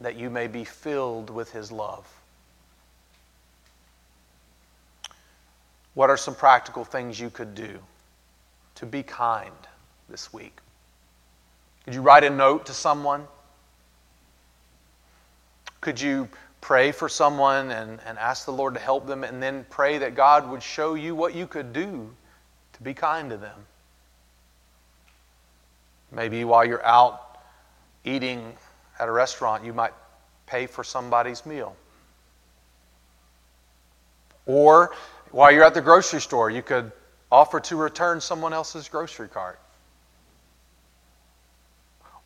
that 0.00 0.16
you 0.16 0.30
may 0.30 0.48
be 0.48 0.64
filled 0.64 1.30
with 1.30 1.52
His 1.52 1.70
love. 1.70 2.08
What 5.94 6.10
are 6.10 6.16
some 6.16 6.34
practical 6.34 6.84
things 6.84 7.20
you 7.20 7.30
could 7.30 7.54
do 7.54 7.78
to 8.74 8.84
be 8.84 9.04
kind 9.04 9.54
this 10.08 10.32
week? 10.32 10.58
Could 11.84 11.94
you 11.94 12.02
write 12.02 12.24
a 12.24 12.30
note 12.30 12.66
to 12.66 12.74
someone? 12.74 13.28
Could 15.80 16.00
you 16.00 16.28
pray 16.60 16.92
for 16.92 17.08
someone 17.08 17.70
and, 17.70 18.00
and 18.04 18.18
ask 18.18 18.44
the 18.44 18.52
Lord 18.52 18.74
to 18.74 18.80
help 18.80 19.06
them, 19.06 19.24
and 19.24 19.42
then 19.42 19.64
pray 19.70 19.98
that 19.98 20.14
God 20.14 20.48
would 20.50 20.62
show 20.62 20.94
you 20.94 21.14
what 21.14 21.34
you 21.34 21.46
could 21.46 21.72
do 21.72 22.14
to 22.74 22.82
be 22.82 22.94
kind 22.94 23.30
to 23.30 23.36
them? 23.36 23.58
Maybe 26.12 26.44
while 26.44 26.64
you're 26.64 26.84
out 26.84 27.38
eating 28.04 28.54
at 28.98 29.08
a 29.08 29.12
restaurant, 29.12 29.64
you 29.64 29.72
might 29.72 29.92
pay 30.46 30.66
for 30.66 30.82
somebody's 30.82 31.44
meal. 31.44 31.76
Or 34.46 34.92
while 35.30 35.52
you're 35.52 35.64
at 35.64 35.74
the 35.74 35.82
grocery 35.82 36.20
store, 36.20 36.50
you 36.50 36.62
could 36.62 36.90
offer 37.30 37.60
to 37.60 37.76
return 37.76 38.20
someone 38.20 38.54
else's 38.54 38.88
grocery 38.88 39.28
cart. 39.28 39.60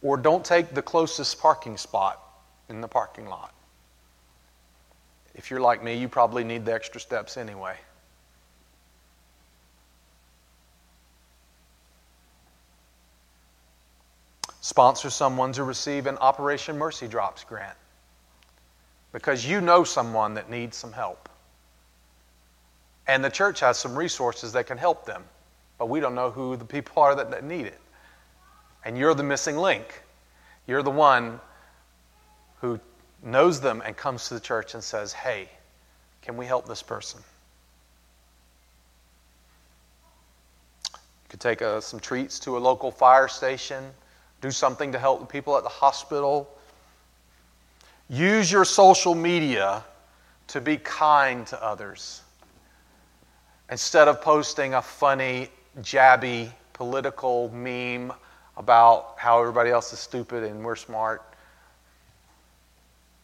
Or 0.00 0.16
don't 0.16 0.44
take 0.44 0.74
the 0.74 0.82
closest 0.82 1.40
parking 1.40 1.76
spot 1.76 2.20
in 2.68 2.80
the 2.80 2.88
parking 2.88 3.26
lot. 3.26 3.52
If 5.34 5.50
you're 5.50 5.60
like 5.60 5.82
me, 5.82 5.96
you 5.96 6.08
probably 6.08 6.44
need 6.44 6.64
the 6.64 6.74
extra 6.74 7.00
steps 7.00 7.36
anyway. 7.36 7.76
sponsor 14.62 15.10
someone 15.10 15.52
to 15.52 15.64
receive 15.64 16.06
an 16.06 16.16
Operation 16.18 16.78
Mercy 16.78 17.06
Drops 17.06 17.44
grant 17.44 17.76
because 19.12 19.44
you 19.44 19.60
know 19.60 19.84
someone 19.84 20.32
that 20.34 20.48
needs 20.48 20.76
some 20.76 20.92
help. 20.92 21.28
And 23.06 23.22
the 23.22 23.28
church 23.28 23.60
has 23.60 23.76
some 23.76 23.94
resources 23.94 24.52
that 24.52 24.66
can 24.66 24.78
help 24.78 25.04
them, 25.04 25.24
but 25.78 25.90
we 25.90 26.00
don't 26.00 26.14
know 26.14 26.30
who 26.30 26.56
the 26.56 26.64
people 26.64 27.02
are 27.02 27.14
that, 27.16 27.30
that 27.32 27.44
need 27.44 27.66
it. 27.66 27.80
And 28.84 28.96
you're 28.96 29.14
the 29.14 29.22
missing 29.22 29.58
link. 29.58 30.02
You're 30.66 30.82
the 30.82 30.90
one 30.90 31.40
who 32.60 32.80
knows 33.22 33.60
them 33.60 33.82
and 33.84 33.96
comes 33.96 34.28
to 34.28 34.34
the 34.34 34.40
church 34.40 34.74
and 34.74 34.82
says, 34.82 35.12
Hey, 35.12 35.48
can 36.22 36.36
we 36.36 36.46
help 36.46 36.66
this 36.66 36.82
person? 36.82 37.20
You 40.94 41.28
could 41.28 41.40
take 41.40 41.62
uh, 41.62 41.80
some 41.80 42.00
treats 42.00 42.38
to 42.40 42.56
a 42.56 42.60
local 42.60 42.90
fire 42.90 43.28
station 43.28 43.84
do 44.42 44.50
something 44.50 44.92
to 44.92 44.98
help 44.98 45.20
the 45.20 45.26
people 45.26 45.56
at 45.56 45.62
the 45.62 45.68
hospital. 45.68 46.50
Use 48.10 48.50
your 48.52 48.64
social 48.64 49.14
media 49.14 49.84
to 50.48 50.60
be 50.60 50.76
kind 50.76 51.46
to 51.46 51.64
others. 51.64 52.20
Instead 53.70 54.08
of 54.08 54.20
posting 54.20 54.74
a 54.74 54.82
funny, 54.82 55.48
jabby 55.80 56.52
political 56.72 57.48
meme 57.50 58.12
about 58.56 59.14
how 59.16 59.40
everybody 59.40 59.70
else 59.70 59.92
is 59.92 60.00
stupid 60.00 60.42
and 60.42 60.62
we're 60.62 60.76
smart, 60.76 61.22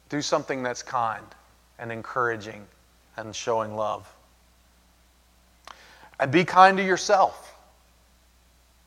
do 0.09 0.23
something 0.23 0.62
that's 0.62 0.83
kind 0.83 1.25
and 1.79 1.92
encouraging 1.92 2.66
and 3.16 3.35
showing 3.35 3.77
love. 3.77 4.11
And 6.21 6.33
be 6.33 6.44
kind 6.44 6.77
to 6.79 6.85
yourself. 6.85 7.55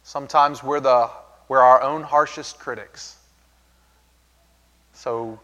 Sometimes 0.04 0.64
we're 0.64 0.80
the 0.80 1.10
we're 1.48 1.60
our 1.60 1.82
own 1.82 2.02
harshest 2.02 2.60
critics. 2.60 3.18
So 4.94 5.40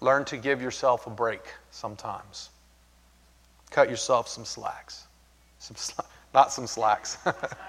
learn 0.00 0.24
to 0.26 0.36
give 0.36 0.60
yourself 0.60 1.06
a 1.06 1.10
break 1.10 1.42
sometimes. 1.70 2.50
Cut 3.70 3.88
yourself 3.88 4.28
some 4.28 4.44
slacks. 4.44 5.06
Some 5.58 5.76
sl- 5.76 6.02
not 6.34 6.52
some 6.52 6.66
slacks. 6.66 7.18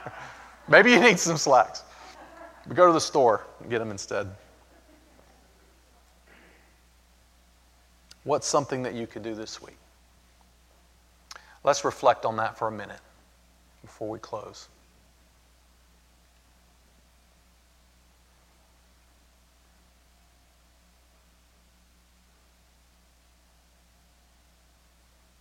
Maybe 0.67 0.91
you 0.91 0.99
need 0.99 1.19
some 1.19 1.37
slacks. 1.37 1.83
But 2.67 2.75
go 2.75 2.87
to 2.87 2.93
the 2.93 3.01
store 3.01 3.45
and 3.59 3.69
get 3.69 3.79
them 3.79 3.91
instead. 3.91 4.29
What's 8.27 8.45
something 8.45 8.83
that 8.83 8.93
you 8.93 9.07
could 9.07 9.23
do 9.23 9.35
this 9.35 9.61
week? 9.61 9.77
Let's 11.63 11.85
reflect 11.85 12.25
on 12.25 12.35
that 12.35 12.57
for 12.57 12.67
a 12.67 12.71
minute 12.71 12.99
before 13.81 14.09
we 14.09 14.19
close. 14.19 14.67